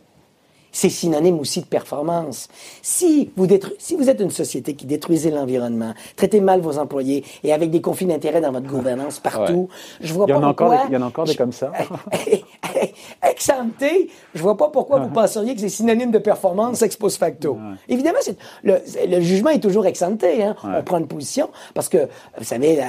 c'est 0.76 0.90
synonyme 0.90 1.40
aussi 1.40 1.62
de 1.62 1.66
performance. 1.66 2.50
Si 2.82 3.32
vous, 3.38 3.48
si 3.80 3.96
vous 3.96 4.10
êtes 4.10 4.20
une 4.20 4.30
société 4.30 4.76
qui 4.76 4.86
détruisez 4.86 5.32
l'environnement, 5.32 5.94
traitez 6.18 6.42
mal 6.42 6.60
vos 6.60 6.78
employés 6.78 7.24
et 7.46 7.54
avec 7.54 7.72
des 7.72 7.80
conflits 7.80 8.08
d'intérêts 8.08 8.42
dans 8.42 8.52
votre 8.52 8.68
gouvernance 8.68 9.20
partout, 9.20 9.70
je 10.02 10.14
vois 10.14 10.26
il 10.28 10.34
pas 10.34 10.42
pourquoi... 10.42 10.82
Il 10.90 10.94
y 10.94 10.98
en 10.98 11.02
a 11.02 11.06
encore 11.06 11.24
des 11.24 11.36
comme 11.36 11.54
ça. 11.54 11.72
ex 13.24 13.52
je 14.34 14.42
vois 14.42 14.58
pas 14.58 14.68
pourquoi 14.68 15.00
vous 15.00 15.10
penseriez 15.10 15.56
que 15.56 15.62
c'est 15.62 15.70
synonyme 15.70 16.12
de 16.12 16.20
performance 16.20 16.82
ex 16.82 16.98
post 16.98 17.20
facto. 17.20 17.58
Évidemment, 17.88 18.20
le, 18.64 18.80
le, 19.08 19.22
jugement 19.22 19.52
est 19.52 19.60
toujours 19.60 19.86
ex 19.86 20.02
hein. 20.02 20.18
On 20.64 20.84
prend 20.84 20.98
une 20.98 21.08
position 21.08 21.50
parce 21.74 21.88
que, 21.88 22.10
vous 22.38 22.44
savez, 22.44 22.76
la, 22.76 22.88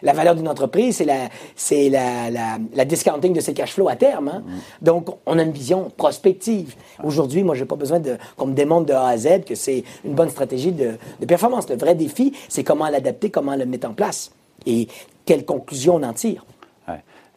la, 0.00 0.12
valeur 0.14 0.34
d'une 0.34 0.48
entreprise, 0.48 0.96
c'est 0.96 1.04
la, 1.04 1.28
c'est 1.54 1.90
la, 1.90 2.30
la, 2.30 2.84
discounting 2.86 3.34
de 3.34 3.40
ses 3.40 3.52
cash 3.52 3.74
flows 3.74 3.90
à 3.90 3.96
terme. 3.96 4.28
Hein. 4.28 4.42
Mm. 4.46 4.84
Donc, 4.84 5.08
on 5.26 5.38
a 5.38 5.42
une 5.42 5.52
vision 5.52 5.90
prospective. 5.96 6.74
Aujourd'hui, 7.10 7.42
moi, 7.42 7.56
j'ai 7.56 7.64
pas 7.64 7.74
besoin 7.74 8.00
qu'on 8.36 8.46
me 8.46 8.54
démontre 8.54 8.86
de 8.86 8.92
A 8.92 9.08
à 9.08 9.16
Z 9.16 9.44
que 9.44 9.56
c'est 9.56 9.82
une 10.04 10.14
bonne 10.14 10.30
stratégie 10.30 10.70
de, 10.70 10.92
de 11.18 11.26
performance. 11.26 11.68
Le 11.68 11.74
vrai 11.74 11.96
défi, 11.96 12.32
c'est 12.48 12.62
comment 12.62 12.88
l'adapter, 12.88 13.30
comment 13.30 13.56
le 13.56 13.66
mettre 13.66 13.88
en 13.88 13.94
place 13.94 14.30
et 14.64 14.86
quelle 15.24 15.44
conclusion 15.44 15.96
on 15.96 16.04
en 16.04 16.12
tire. 16.12 16.44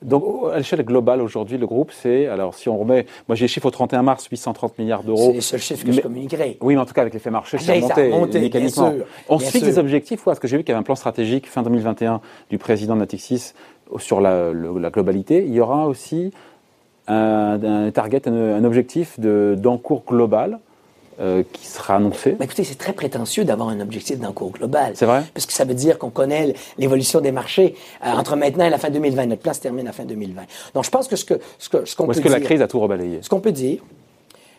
Donc, 0.04 0.52
à 0.52 0.58
l'échelle 0.58 0.84
globale, 0.84 1.22
aujourd'hui, 1.22 1.58
le 1.58 1.66
groupe, 1.66 1.92
c'est, 1.92 2.28
alors 2.28 2.56
si 2.56 2.68
on 2.68 2.78
remet, 2.78 3.06
moi 3.28 3.36
j'ai 3.36 3.46
les 3.46 3.48
chiffres 3.48 3.68
au 3.68 3.72
31 3.72 4.04
mars, 4.04 4.28
830 4.30 4.78
milliards 4.78 5.02
d'euros. 5.02 5.28
C'est 5.28 5.34
les 5.34 5.42
seuls 5.42 5.60
chiffres 5.62 5.86
que 5.86 5.94
je 5.94 6.02
communiquerai. 6.02 6.58
Oui, 6.60 6.76
mais 6.76 6.82
en 6.82 6.86
tout 6.86 6.94
cas, 6.94 7.02
avec 7.02 7.14
l'effet 7.14 7.32
marché, 7.32 7.58
c'est 7.58 7.80
monté, 7.80 8.10
monté 8.10 8.40
mécaniquement. 8.42 8.94
on 9.30 9.40
se 9.40 9.50
fixe 9.50 9.64
des 9.64 9.80
objectifs, 9.80 10.22
parce 10.26 10.40
que 10.40 10.48
j'ai 10.50 10.58
vu 10.58 10.64
qu'il 10.64 10.74
y 10.74 10.76
avait 10.76 10.82
un 10.82 10.84
plan 10.84 10.96
stratégique 10.96 11.48
fin 11.50 11.64
2021 11.64 12.20
du 12.50 12.58
président 12.58 12.96
de 12.96 13.00
Natixis 13.00 13.54
sur 13.98 14.20
la, 14.20 14.52
globalité. 14.92 15.46
Il 15.48 15.54
y 15.54 15.62
aura 15.62 15.88
aussi 15.88 16.32
un, 17.08 17.92
target, 17.92 18.28
un, 18.28 18.64
objectif 18.64 19.20
d'encours 19.20 20.04
global 20.08 20.60
euh, 21.20 21.44
qui 21.54 21.68
sera 21.68 21.98
annoncé 21.98 22.36
Écoutez, 22.42 22.64
c'est 22.64 22.78
très 22.78 22.94
prétentieux 22.94 23.46
d'avoir 23.46 23.70
un 23.70 23.80
objectif 23.82 24.20
d'encours 24.20 24.52
global. 24.52 24.94
C'est 24.96 25.06
vrai 25.06 25.24
Parce 25.34 25.46
que 25.46 25.54
ça 25.54 25.64
veut 25.64 25.76
dire 25.76 26.00
qu'on 26.00 26.10
connaît 26.10 26.56
l'évolution 26.78 27.22
des 27.22 27.32
marchés 27.32 27.76
euh, 28.04 28.10
entre 28.12 28.36
maintenant 28.36 28.66
et 28.66 28.70
la 28.70 28.80
fin 28.80 28.90
2020. 28.90 29.28
Notre 29.28 29.42
plan 29.42 29.54
se 29.54 29.60
termine 29.60 29.86
à 29.86 29.90
la 29.90 29.94
fin 29.94 30.06
2020. 30.06 30.42
Donc, 30.74 30.86
je 30.86 30.90
pense 30.90 31.08
que 31.08 31.16
ce 31.16 31.26
qu'on 31.26 31.40
ce 31.60 31.70
que, 31.70 31.86
ce 31.86 31.96
qu'on 31.96 32.06
peut 32.08 32.14
est-ce 32.14 32.22
que 32.22 32.30
la 32.30 32.40
crise 32.40 32.62
a 32.62 32.68
tout 32.68 32.80
rebalayé? 32.80 33.20
Ce 33.22 33.30
qu'on 33.30 33.42
peut 33.42 33.52
dire, 33.52 33.82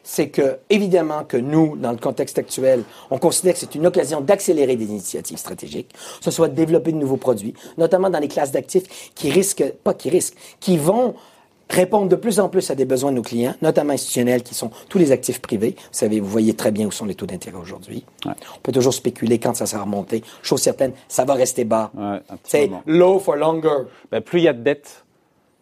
c'est 0.04 0.28
que, 0.28 0.58
évidemment, 0.70 1.24
que 1.24 1.38
nous, 1.38 1.76
dans 1.76 1.90
le 1.90 1.96
contexte 1.96 2.38
actuel, 2.38 2.84
on 3.10 3.18
considère 3.18 3.54
que 3.54 3.58
c'est 3.58 3.74
une 3.74 3.86
occasion 3.86 4.20
d'accélérer 4.20 4.76
des 4.76 4.84
initiatives 4.84 5.38
stratégiques, 5.38 5.92
que 5.92 6.24
ce 6.24 6.30
soit 6.30 6.48
de 6.48 6.54
développer 6.54 6.92
de 6.92 6.98
nouveaux 6.98 7.16
produits, 7.16 7.54
notamment 7.78 8.10
dans 8.10 8.20
les 8.20 8.28
classes 8.28 8.52
d'actifs 8.52 9.10
qui 9.14 9.30
risquent, 9.30 9.72
pas 9.82 9.94
qui 9.94 10.10
risquent, 10.10 10.36
qui 10.60 10.76
vont 10.76 11.14
répondre 11.70 12.08
de 12.08 12.16
plus 12.16 12.40
en 12.40 12.48
plus 12.48 12.70
à 12.70 12.74
des 12.74 12.84
besoins 12.84 13.10
de 13.10 13.16
nos 13.16 13.22
clients, 13.22 13.54
notamment 13.62 13.92
institutionnels, 13.92 14.42
qui 14.42 14.54
sont 14.54 14.70
tous 14.88 14.98
les 14.98 15.12
actifs 15.12 15.40
privés. 15.40 15.74
Vous 15.76 15.88
savez, 15.92 16.20
vous 16.20 16.28
voyez 16.28 16.54
très 16.54 16.70
bien 16.70 16.86
où 16.86 16.92
sont 16.92 17.04
les 17.04 17.14
taux 17.14 17.26
d'intérêt 17.26 17.58
aujourd'hui. 17.58 18.04
On 18.26 18.60
peut 18.62 18.72
toujours 18.72 18.94
spéculer 18.94 19.38
quand 19.38 19.54
ça 19.54 19.66
sera 19.66 19.82
remonté. 19.82 20.22
Chose 20.42 20.60
certaine, 20.60 20.92
ça 21.08 21.24
va 21.24 21.34
rester 21.34 21.64
bas. 21.64 21.90
C'est 22.42 22.70
low 22.86 23.18
for 23.18 23.36
longer. 23.36 23.84
Ben, 24.10 24.20
plus 24.20 24.40
il 24.40 24.44
y 24.44 24.48
a 24.48 24.52
de 24.52 24.62
dettes, 24.62 25.03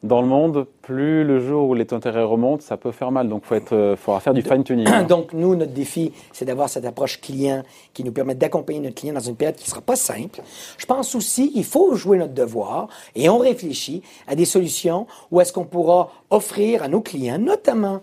dans 0.02 0.20
le 0.20 0.26
monde, 0.26 0.66
plus 0.82 1.22
le 1.22 1.38
jour 1.38 1.68
où 1.68 1.74
les 1.74 1.86
taux 1.86 1.94
d'intérêt 1.94 2.24
remontent, 2.24 2.62
ça 2.62 2.76
peut 2.76 2.90
faire 2.90 3.12
mal. 3.12 3.28
Donc, 3.28 3.44
il 3.50 3.60
euh, 3.72 3.96
faudra 3.96 4.18
faire 4.18 4.34
du 4.34 4.42
fine-tuning. 4.42 5.06
Donc, 5.08 5.32
nous, 5.32 5.54
notre 5.54 5.72
défi, 5.72 6.12
c'est 6.32 6.44
d'avoir 6.44 6.68
cette 6.68 6.84
approche 6.84 7.20
client 7.20 7.62
qui 7.94 8.02
nous 8.02 8.10
permet 8.10 8.34
d'accompagner 8.34 8.80
notre 8.80 8.96
client 8.96 9.14
dans 9.14 9.20
une 9.20 9.36
période 9.36 9.56
qui 9.56 9.64
ne 9.64 9.70
sera 9.70 9.80
pas 9.80 9.94
simple. 9.94 10.40
Je 10.76 10.86
pense 10.86 11.14
aussi 11.14 11.52
qu'il 11.52 11.64
faut 11.64 11.94
jouer 11.94 12.18
notre 12.18 12.34
devoir 12.34 12.88
et 13.14 13.28
on 13.28 13.38
réfléchit 13.38 14.02
à 14.26 14.34
des 14.34 14.44
solutions 14.44 15.06
où 15.30 15.40
est-ce 15.40 15.52
qu'on 15.52 15.64
pourra 15.64 16.10
offrir 16.30 16.82
à 16.82 16.88
nos 16.88 17.00
clients, 17.00 17.38
notamment 17.38 18.00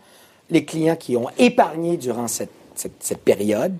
les 0.49 0.63
clients 0.63 0.95
qui 0.95 1.17
ont 1.17 1.27
épargné 1.37 1.97
durant 1.97 2.29
cette, 2.29 2.51
cette, 2.75 3.21
période, 3.23 3.73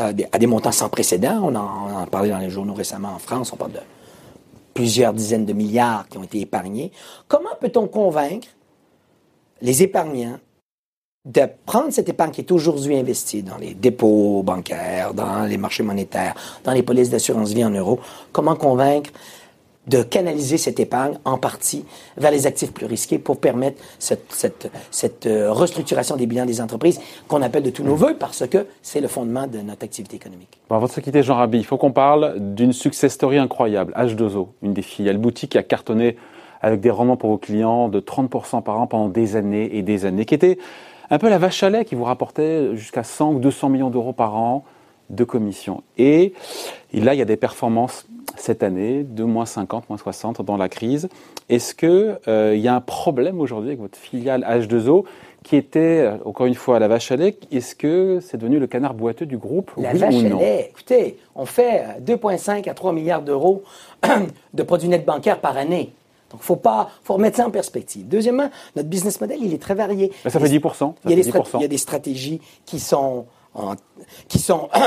euh, 0.00 0.12
à 0.30 0.38
des 0.38 0.46
montants 0.46 0.72
sans 0.72 0.90
précédent. 0.90 1.40
On 1.42 1.54
en, 1.54 1.88
on 1.88 1.94
en 1.94 2.02
a 2.02 2.06
parlé 2.06 2.28
dans 2.28 2.38
les 2.38 2.50
journaux 2.50 2.74
récemment 2.74 3.14
en 3.14 3.18
France. 3.18 3.50
On 3.54 3.56
parle 3.56 3.72
de 3.72 3.80
plusieurs 4.76 5.12
dizaines 5.14 5.46
de 5.46 5.52
milliards 5.52 6.06
qui 6.08 6.18
ont 6.18 6.22
été 6.22 6.40
épargnés. 6.40 6.92
Comment 7.26 7.56
peut-on 7.60 7.88
convaincre 7.88 8.48
les 9.62 9.82
épargnants 9.82 10.38
de 11.24 11.42
prendre 11.64 11.92
cette 11.92 12.08
épargne 12.08 12.30
qui 12.30 12.42
est 12.42 12.52
aujourd'hui 12.52 12.96
investie 12.96 13.42
dans 13.42 13.56
les 13.56 13.74
dépôts 13.74 14.42
bancaires, 14.44 15.12
dans 15.12 15.44
les 15.44 15.56
marchés 15.56 15.82
monétaires, 15.82 16.34
dans 16.62 16.72
les 16.72 16.84
polices 16.84 17.10
d'assurance 17.10 17.52
vie 17.52 17.64
en 17.64 17.70
euros, 17.70 17.98
comment 18.30 18.54
convaincre 18.54 19.10
de 19.86 20.02
canaliser 20.02 20.58
cette 20.58 20.80
épargne 20.80 21.18
en 21.24 21.38
partie 21.38 21.84
vers 22.16 22.30
les 22.30 22.46
actifs 22.46 22.72
plus 22.72 22.86
risqués 22.86 23.18
pour 23.18 23.38
permettre 23.38 23.82
cette, 23.98 24.32
cette, 24.32 24.70
cette 24.90 25.26
euh, 25.26 25.52
restructuration 25.52 26.16
des 26.16 26.26
bilans 26.26 26.46
des 26.46 26.60
entreprises 26.60 27.00
qu'on 27.28 27.42
appelle 27.42 27.62
de 27.62 27.70
tous 27.70 27.84
nos 27.84 27.94
voeux 27.94 28.16
parce 28.18 28.46
que 28.46 28.66
c'est 28.82 29.00
le 29.00 29.08
fondement 29.08 29.46
de 29.46 29.58
notre 29.58 29.84
activité 29.84 30.16
économique. 30.16 30.60
Bon, 30.68 30.76
avant 30.76 30.86
de 30.86 30.92
se 30.92 31.00
quitter, 31.00 31.22
Jean 31.22 31.36
Rabi, 31.36 31.58
il 31.58 31.64
faut 31.64 31.76
qu'on 31.76 31.92
parle 31.92 32.34
d'une 32.54 32.72
success 32.72 33.12
story 33.12 33.38
incroyable. 33.38 33.92
H2O, 33.96 34.48
une 34.62 34.74
des 34.74 34.82
filiales 34.82 35.18
boutique 35.18 35.52
qui 35.52 35.58
a 35.58 35.62
cartonné 35.62 36.16
avec 36.62 36.80
des 36.80 36.90
rendements 36.90 37.16
pour 37.16 37.30
vos 37.30 37.38
clients 37.38 37.88
de 37.88 38.00
30% 38.00 38.62
par 38.62 38.80
an 38.80 38.86
pendant 38.86 39.08
des 39.08 39.36
années 39.36 39.76
et 39.76 39.82
des 39.82 40.04
années, 40.04 40.24
qui 40.24 40.34
était 40.34 40.58
un 41.10 41.18
peu 41.18 41.28
la 41.28 41.38
vache 41.38 41.62
à 41.62 41.70
lait 41.70 41.84
qui 41.84 41.94
vous 41.94 42.04
rapportait 42.04 42.74
jusqu'à 42.74 43.04
100 43.04 43.34
ou 43.34 43.38
200 43.38 43.68
millions 43.68 43.90
d'euros 43.90 44.12
par 44.12 44.36
an 44.36 44.64
de 45.10 45.24
commissions. 45.24 45.82
Et, 45.98 46.32
et 46.92 47.00
là, 47.00 47.14
il 47.14 47.18
y 47.18 47.22
a 47.22 47.26
des 47.26 47.36
performances 47.36 48.06
cette 48.36 48.62
année 48.62 49.02
de 49.02 49.24
moins 49.24 49.46
50, 49.46 49.88
moins 49.88 49.98
60 49.98 50.42
dans 50.42 50.56
la 50.56 50.68
crise. 50.68 51.08
Est-ce 51.48 51.74
qu'il 51.74 52.18
euh, 52.28 52.56
y 52.56 52.68
a 52.68 52.74
un 52.74 52.80
problème 52.80 53.40
aujourd'hui 53.40 53.70
avec 53.70 53.80
votre 53.80 53.98
filiale 53.98 54.44
H2O 54.48 55.04
qui 55.42 55.56
était, 55.56 56.00
euh, 56.00 56.16
encore 56.24 56.46
une 56.46 56.54
fois, 56.54 56.78
la 56.78 56.88
vache 56.88 57.10
à 57.12 57.16
lait? 57.16 57.38
Est-ce 57.52 57.74
que 57.74 58.18
c'est 58.20 58.36
devenu 58.36 58.58
le 58.58 58.66
canard 58.66 58.94
boiteux 58.94 59.26
du 59.26 59.38
groupe 59.38 59.70
La 59.76 59.92
vache 59.92 60.14
à 60.14 60.28
lait, 60.28 60.68
écoutez, 60.70 61.18
on 61.34 61.46
fait 61.46 61.84
2,5 62.04 62.68
à 62.68 62.74
3 62.74 62.92
milliards 62.92 63.22
d'euros 63.22 63.62
de 64.54 64.62
produits 64.62 64.88
nets 64.88 65.04
bancaires 65.04 65.40
par 65.40 65.56
année. 65.56 65.92
Donc, 66.30 66.40
il 66.42 66.46
faut 66.46 66.56
pas, 66.56 66.90
faut 67.04 67.14
remettre 67.14 67.36
ça 67.36 67.46
en 67.46 67.50
perspective. 67.50 68.08
Deuxièmement, 68.08 68.50
notre 68.74 68.88
business 68.88 69.20
model, 69.20 69.38
il 69.40 69.54
est 69.54 69.62
très 69.62 69.74
varié. 69.74 70.12
ça 70.24 70.40
fait 70.40 70.48
10%. 70.48 70.94
il, 71.04 71.10
y 71.10 71.12
a 71.12 71.16
des 71.16 71.28
il 71.28 71.60
y 71.60 71.64
a 71.64 71.68
des 71.68 71.78
stratégies 71.78 72.40
qui 72.64 72.80
sont, 72.80 73.26
qui 74.28 74.38
sont 74.38 74.68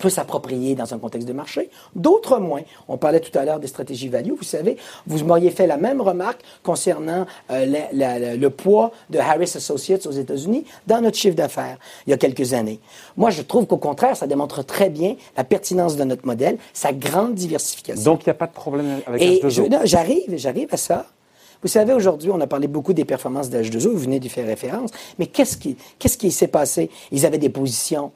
peut 0.00 0.10
s'approprier 0.10 0.74
dans 0.74 0.92
un 0.94 0.98
contexte 0.98 1.28
de 1.28 1.32
marché, 1.32 1.70
d'autres 1.94 2.38
moins. 2.38 2.62
On 2.88 2.96
parlait 2.96 3.20
tout 3.20 3.36
à 3.38 3.44
l'heure 3.44 3.60
des 3.60 3.66
stratégies 3.66 4.08
value. 4.08 4.32
Vous 4.32 4.42
savez, 4.42 4.76
vous 5.06 5.24
m'auriez 5.24 5.50
fait 5.50 5.66
la 5.66 5.76
même 5.76 6.00
remarque 6.00 6.40
concernant 6.62 7.26
euh, 7.50 8.36
le 8.36 8.48
poids 8.48 8.92
de 9.10 9.18
Harris 9.18 9.52
Associates 9.54 10.06
aux 10.06 10.12
États-Unis 10.12 10.64
dans 10.86 11.00
notre 11.00 11.16
chiffre 11.16 11.36
d'affaires 11.36 11.78
il 12.06 12.10
y 12.10 12.12
a 12.12 12.16
quelques 12.16 12.54
années. 12.54 12.80
Moi, 13.16 13.30
je 13.30 13.42
trouve 13.42 13.66
qu'au 13.66 13.76
contraire, 13.76 14.16
ça 14.16 14.26
démontre 14.26 14.64
très 14.64 14.88
bien 14.88 15.16
la 15.36 15.44
pertinence 15.44 15.96
de 15.96 16.04
notre 16.04 16.26
modèle, 16.26 16.58
sa 16.72 16.92
grande 16.92 17.34
diversification. 17.34 18.02
Donc, 18.02 18.22
il 18.24 18.28
n'y 18.28 18.32
a 18.32 18.34
pas 18.34 18.46
de 18.46 18.52
problème 18.52 19.00
avec 19.06 19.22
Et 19.22 19.40
J'arrive, 19.84 20.36
j'arrive 20.36 20.68
à 20.72 20.76
ça. 20.76 21.06
Vous 21.62 21.68
savez, 21.68 21.92
aujourd'hui, 21.92 22.30
on 22.30 22.40
a 22.40 22.46
parlé 22.46 22.66
beaucoup 22.66 22.92
des 22.92 23.04
performances 23.04 23.48
d'H2O, 23.48 23.88
vous 23.88 23.98
venez 23.98 24.18
d'y 24.18 24.28
faire 24.28 24.46
référence, 24.46 24.90
mais 25.18 25.26
qu'est-ce 25.26 25.56
qui, 25.56 25.76
qu'est-ce 25.98 26.18
qui 26.18 26.32
s'est 26.32 26.48
passé? 26.48 26.90
Ils 27.12 27.24
avaient 27.24 27.38
des 27.38 27.50
positions 27.50 28.10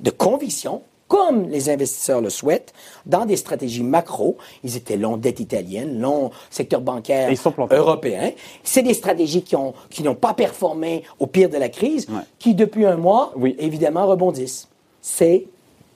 de 0.00 0.10
conviction, 0.10 0.82
comme 1.08 1.48
les 1.48 1.70
investisseurs 1.70 2.20
le 2.20 2.30
souhaitent, 2.30 2.72
dans 3.06 3.24
des 3.24 3.36
stratégies 3.36 3.82
macro. 3.82 4.36
Ils 4.62 4.76
étaient 4.76 4.96
long 4.96 5.16
dette 5.16 5.40
italienne, 5.40 5.98
long 5.98 6.30
secteur 6.50 6.80
bancaire 6.80 7.30
européen. 7.70 8.30
C'est 8.62 8.82
des 8.82 8.94
stratégies 8.94 9.42
qui 9.42 9.56
ont 9.56 9.74
qui 9.88 10.02
n'ont 10.02 10.14
pas 10.14 10.34
performé 10.34 11.02
au 11.18 11.26
pire 11.26 11.48
de 11.48 11.56
la 11.56 11.68
crise, 11.68 12.06
qui 12.38 12.54
depuis 12.54 12.86
un 12.86 12.96
mois, 12.96 13.34
évidemment, 13.58 14.06
rebondissent. 14.06 14.68
C'est 15.02 15.46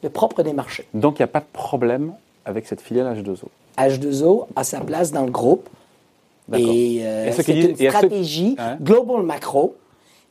le 0.03 0.11
propre 0.11 0.43
des 0.43 0.53
marchés. 0.53 0.87
Donc 0.95 1.19
il 1.19 1.23
n'y 1.23 1.25
a 1.25 1.29
pas 1.29 1.41
de 1.41 1.53
problème 1.53 2.15
avec 2.45 2.67
cette 2.67 2.81
filiale 2.81 3.17
H2O. 3.17 3.45
H2O 3.79 4.47
a 4.57 4.65
sa 4.65 4.81
place 4.81 5.13
dans 5.13 5.25
le 5.25 5.31
groupe. 5.31 5.69
Et, 6.53 7.01
euh, 7.03 7.33
c'est 7.33 7.49
une 7.49 7.77
stratégie 7.77 8.57
global 8.83 9.23
macro 9.23 9.77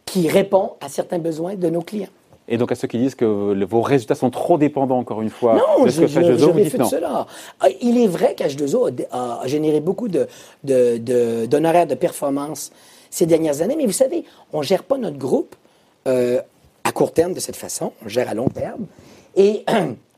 qui 0.06 0.28
répond 0.28 0.73
à 0.82 0.89
certains 0.89 1.19
besoins 1.19 1.56
de 1.56 1.69
nos 1.69 1.82
clients. 1.82 2.10
Et 2.47 2.58
donc 2.58 2.71
à 2.71 2.76
ceux 2.76 2.88
qui 2.88 2.97
disent 2.97 3.15
que 3.15 3.63
vos 3.63 3.82
résultats 3.82 4.15
sont 4.15 4.30
trop 4.30 4.58
dépendants, 4.58 4.99
encore 4.99 5.21
une 5.21 5.30
fois, 5.30 5.56
de 5.84 5.89
ce 5.89 6.02
que 6.02 6.08
fait 6.08 6.21
H2O, 6.21 6.52
vous 6.52 6.60
dites 6.60 6.78
non. 6.78 6.86
Cela. 6.86 7.26
Ah, 7.62 7.67
il 7.82 7.97
est 7.97 8.08
vrai 8.08 8.36
qu'H2O 8.38 9.06
a, 9.12 9.41
généré 9.45 9.80
beaucoup 9.80 10.10
d'honoraires 10.10 10.28
de, 10.63 10.97
de, 10.97 11.89
de, 11.89 11.95
performance 11.95 12.71
ces 13.10 13.26
dernières 13.26 13.62
années, 13.62 13.76
mais 13.78 13.86
vous 13.86 13.91
savez, 13.91 14.26
on 14.52 14.60
ne 14.60 14.63
gère 14.63 14.84
pas 14.84 14.97
notre 14.97 15.17
groupe 15.17 15.56
euh, 16.08 16.41
à 16.84 16.91
court 16.91 17.13
terme 17.13 17.34
de 17.34 17.39
cette 17.39 17.56
façon, 17.56 17.93
on 18.04 18.10
gère 18.10 18.28
à 18.28 18.34
long 18.34 18.49
terme. 18.49 18.88
Et 19.36 19.63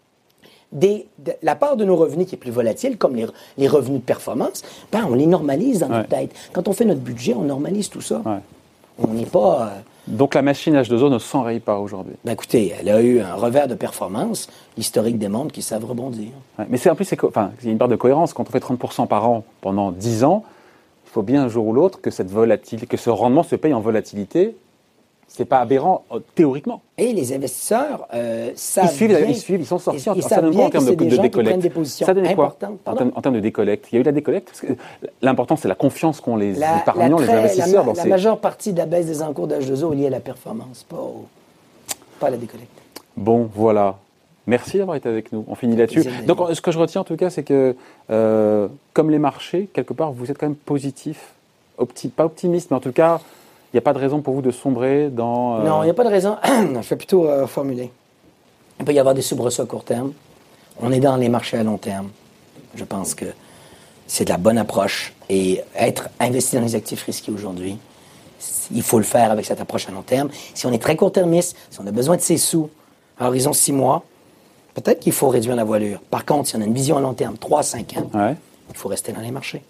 des, 0.76 1.08
la 1.42 1.56
part 1.56 1.78
de 1.78 1.86
nos 1.86 1.96
revenus 1.96 2.28
qui 2.28 2.36
est 2.36 2.38
plus 2.38 2.52
volatile, 2.52 2.98
comme 2.98 3.16
les, 3.16 3.26
les 3.58 3.68
revenus 3.68 4.02
de 4.02 4.06
performance, 4.06 4.62
ben, 4.92 5.08
on 5.10 5.16
les 5.16 5.26
normalise 5.26 5.80
dans 5.80 5.90
notre 5.90 6.10
tête. 6.10 6.32
Quand 6.54 6.68
on 6.68 6.74
fait 6.74 6.86
notre 6.86 7.02
budget, 7.02 7.34
on 7.34 7.44
normalise 7.44 7.90
tout 7.90 8.02
ça. 8.02 8.22
On 9.00 9.08
n'est 9.08 9.26
pas... 9.26 9.62
Euh, 9.62 9.80
donc 10.08 10.36
la 10.36 10.42
machine 10.42 10.76
H2O 10.76 11.10
ne 11.10 11.18
s'enraye 11.18 11.60
pas 11.60 11.80
aujourd'hui. 11.80 12.14
Ben 12.24 12.34
écoutez, 12.34 12.74
elle 12.80 12.90
a 12.90 13.02
eu 13.02 13.20
un 13.20 13.34
revers 13.34 13.68
de 13.68 13.74
performance. 13.74 14.48
L'historique 14.78 15.18
démontre 15.18 15.52
qu'ils 15.52 15.64
savent 15.64 15.84
rebondir. 15.84 16.30
mais 16.70 16.78
c'est 16.78 16.90
en 16.90 16.96
plus, 16.96 17.12
enfin, 17.24 17.52
il 17.62 17.66
y 17.66 17.70
a 17.70 17.72
une 17.72 17.78
part 17.78 17.88
de 17.88 17.96
cohérence. 17.96 18.34
Quand 18.34 18.48
on 18.48 18.52
fait 18.52 18.60
30% 18.60 19.08
par 19.08 19.28
an 19.28 19.44
pendant 19.62 19.92
10 19.92 20.24
ans, 20.24 20.44
il 21.06 21.10
faut 21.10 21.24
bien 21.24 21.44
un 21.44 21.48
jour 21.50 21.66
ou 21.66 21.74
l'autre 21.74 22.02
que 22.02 22.12
cette 22.12 22.30
volatilité, 22.30 22.86
que 22.86 22.98
ce 22.98 23.10
rendement 23.10 23.44
se 23.44 23.56
paye 23.56 23.74
en 23.74 23.80
volatilité 23.82 24.56
c'est 25.28 25.46
pas 25.46 25.60
aberrant 25.60 26.06
euh, 26.12 26.20
théoriquement. 26.36 26.82
Et 26.98 27.12
les 27.12 27.34
investisseurs 27.34 28.08
euh, 28.14 28.52
savent 28.56 28.86
ils 28.86 28.96
suivent, 28.96 29.26
ils 29.28 29.36
suivent, 29.36 29.60
ils 29.62 29.66
sont 29.66 29.80
sortis. 29.80 30.10
Ils, 30.16 30.24
ça 30.24 30.42
donne 30.42 30.56
quoi 30.56 30.66
en 30.66 30.70
termes 30.70 30.86
de, 30.86 30.96
de 30.96 31.18
décollecte 31.18 31.86
Ça 31.86 32.14
donne 32.14 32.36
quoi 32.36 32.56
en 32.86 33.22
termes, 33.22 33.36
de 33.36 33.40
décollecte 33.40 33.88
Il 33.92 33.96
y 33.96 33.98
a 33.98 34.02
eu 34.02 34.04
la 34.04 34.12
décollecte 34.12 34.66
L'important, 35.22 35.56
c'est 35.58 35.68
la 35.68 35.76
confiance 35.76 36.22
qu'ont 36.22 36.38
les 36.38 36.58
épargnants, 36.58 37.20
les 37.20 37.30
investisseurs. 37.30 37.86
La, 37.86 37.94
la 37.94 38.06
majeure 38.06 38.40
partie 38.40 38.72
de 38.72 38.78
la 38.78 38.86
baisse 38.86 39.08
des 39.08 39.22
encours 39.22 39.48
d'H2O 39.48 39.94
est 39.94 39.96
liée 39.96 40.08
à 40.08 40.12
la 40.12 40.20
performance, 40.20 40.86
pas, 40.88 40.98
pas 42.20 42.28
à 42.28 42.30
la 42.32 42.38
décollecte. 42.38 42.72
Bon, 43.18 43.50
voilà. 43.54 43.98
Merci 44.48 44.78
d'avoir 44.78 44.96
été 44.96 45.10
avec 45.10 45.32
nous. 45.32 45.44
On 45.48 45.56
finit 45.56 45.76
là-dessus. 45.76 46.04
Donc, 46.28 46.40
ce 46.54 46.62
que 46.62 46.72
je 46.72 46.78
retiens 46.78 47.02
en 47.02 47.04
tout 47.04 47.16
cas, 47.16 47.30
c'est 47.30 47.44
que, 47.44 47.76
euh, 48.12 48.68
comme 48.94 49.10
les 49.10 49.20
marchés, 49.20 49.68
quelque 49.74 49.94
part, 49.94 50.12
vous 50.12 50.30
êtes 50.30 50.38
quand 50.38 50.46
même 50.48 50.56
positif, 50.56 51.34
pas 52.16 52.26
optimiste, 52.26 52.70
mais 52.72 52.78
en 52.78 52.82
tout 52.82 52.92
cas, 52.92 53.22
il 53.76 53.80
n'y 53.80 53.80
a 53.80 53.92
pas 53.92 53.92
de 53.92 54.00
raison 54.00 54.22
pour 54.22 54.36
vous 54.36 54.42
de 54.42 54.52
sombrer 54.52 55.10
dans... 55.10 55.60
Euh, 55.60 55.64
non, 55.68 55.84
il 55.84 55.88
n'y 55.88 55.92
a 55.92 55.94
pas 55.94 56.06
de 56.06 56.10
raison. 56.10 56.38
je 56.46 56.90
vais 56.90 56.96
plutôt 56.96 57.28
euh, 57.28 57.46
formuler. 57.46 57.92
Il 58.80 58.86
peut 58.86 58.94
y 58.94 59.00
avoir 59.00 59.14
des 59.14 59.22
soubresauts 59.22 59.64
à 59.64 59.66
court 59.66 59.84
terme. 59.84 60.14
On 60.80 60.94
est 60.94 61.02
dans 61.02 61.18
les 61.18 61.28
marchés 61.28 61.58
à 61.58 61.64
long 61.64 61.78
terme. 61.78 62.08
Je 62.76 62.86
pense 62.86 63.16
que 63.16 63.26
c'est 64.08 64.24
de 64.24 64.30
la 64.30 64.38
bonne 64.38 64.58
approche. 64.58 65.14
Et 65.28 65.62
être 65.76 66.08
investi 66.22 66.56
dans 66.56 66.62
les 66.62 66.76
actifs 66.76 67.04
risqués 67.04 67.34
aujourd'hui, 67.34 67.78
il 68.74 68.82
faut 68.82 68.98
le 68.98 69.04
faire 69.04 69.30
avec 69.30 69.44
cette 69.44 69.60
approche 69.60 69.90
à 69.90 69.92
long 69.92 70.04
terme. 70.04 70.30
Si 70.54 70.66
on 70.66 70.72
est 70.72 70.82
très 70.82 70.96
court-termiste, 70.96 71.58
si 71.70 71.78
on 71.82 71.86
a 71.86 71.92
besoin 71.92 72.16
de 72.16 72.22
ses 72.22 72.38
sous 72.38 72.70
à 73.20 73.28
horizon 73.28 73.52
six 73.52 73.74
mois, 73.74 74.06
peut-être 74.74 75.02
qu'il 75.02 75.12
faut 75.12 75.28
réduire 75.28 75.58
la 75.58 75.66
voilure. 75.66 76.00
Par 76.00 76.24
contre, 76.24 76.48
si 76.48 76.56
on 76.56 76.62
a 76.62 76.66
une 76.66 76.74
vision 76.74 76.96
à 76.96 77.02
long 77.02 77.14
terme, 77.14 77.36
3-5 77.36 78.00
ans, 78.00 78.10
il 78.70 78.78
faut 78.78 78.88
rester 78.88 79.12
dans 79.12 79.20
les 79.20 79.32
marchés. 79.32 79.64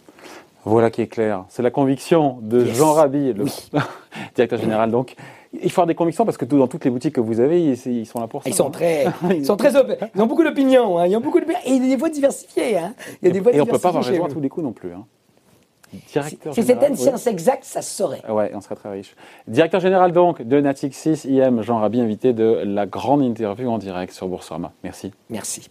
Voilà 0.66 0.90
qui 0.90 1.02
est 1.02 1.08
clair. 1.08 1.46
C'est 1.50 1.62
la 1.62 1.72
conviction 1.72 2.40
de 2.42 2.66
Jean 2.66 2.94
Rabi, 2.94 3.34
le 3.34 3.46
directeur 4.36 4.60
général. 4.60 4.90
Donc, 4.90 5.16
il 5.54 5.72
faut 5.72 5.82
avoir 5.82 5.88
des 5.88 5.96
convictions 5.96 6.26
parce 6.26 6.38
que 6.38 6.46
dans 6.46 6.68
toutes 6.68 6.86
les 6.86 6.92
boutiques 6.92 7.16
que 7.16 7.22
vous 7.22 7.40
avez, 7.40 7.64
ils, 7.64 8.06
sont 8.06 8.20
là 8.20 8.28
pour 8.28 8.44
ça. 8.44 8.50
Ils 8.50 8.56
sont 8.56 8.68
hein. 8.68 8.72
très, 8.72 9.06
ils 9.30 9.46
sont 9.46 9.56
très, 9.56 9.72
ils 10.16 10.22
ont 10.22 10.26
beaucoup 10.26 10.44
d'opinions. 10.44 10.98
Hein. 10.98 11.08
Ils 11.08 11.16
ont 11.16 11.22
beaucoup 11.22 11.40
de, 11.40 11.46
et 11.66 11.80
des 11.80 11.96
voix 11.96 12.10
diversifiées. 12.10 12.78
Hein. 12.78 12.94
Il 13.22 13.28
y 13.28 13.32
a 13.32 13.34
des 13.34 13.40
voix 13.40 13.54
et, 13.54 13.62
on 13.62 13.66
ne 13.66 13.70
peut 13.70 13.80
pas 13.80 13.90
avoir 13.90 14.04
raison 14.04 14.26
à 14.26 14.30
tous 14.30 14.42
les 14.42 14.50
coups 14.50 14.66
non 14.66 14.74
plus. 14.74 14.92
Hein. 14.92 15.06
Directeur 16.12 16.54
si 16.54 16.64
c'était 16.64 16.90
une 16.90 16.98
science 16.98 17.28
exacte, 17.28 17.64
ça 17.64 17.82
se 17.82 17.96
saurait. 17.96 18.22
Ouais, 18.28 18.52
on 18.54 18.60
serait 18.60 18.76
très 18.76 18.90
riche. 18.90 19.16
Directeur 19.48 19.80
général 19.80 20.12
donc 20.12 20.42
de 20.42 20.60
Natixis 20.60 21.22
IM, 21.26 21.62
Jean 21.62 21.78
Rabi, 21.78 22.02
invité 22.02 22.34
de 22.34 22.64
la 22.66 22.86
grande 22.86 23.22
interview 23.24 23.70
en 23.70 23.78
direct 23.78 24.12
sur 24.12 24.28
Boursorama. 24.28 24.74
Merci. 24.84 25.14
Merci. 25.30 25.70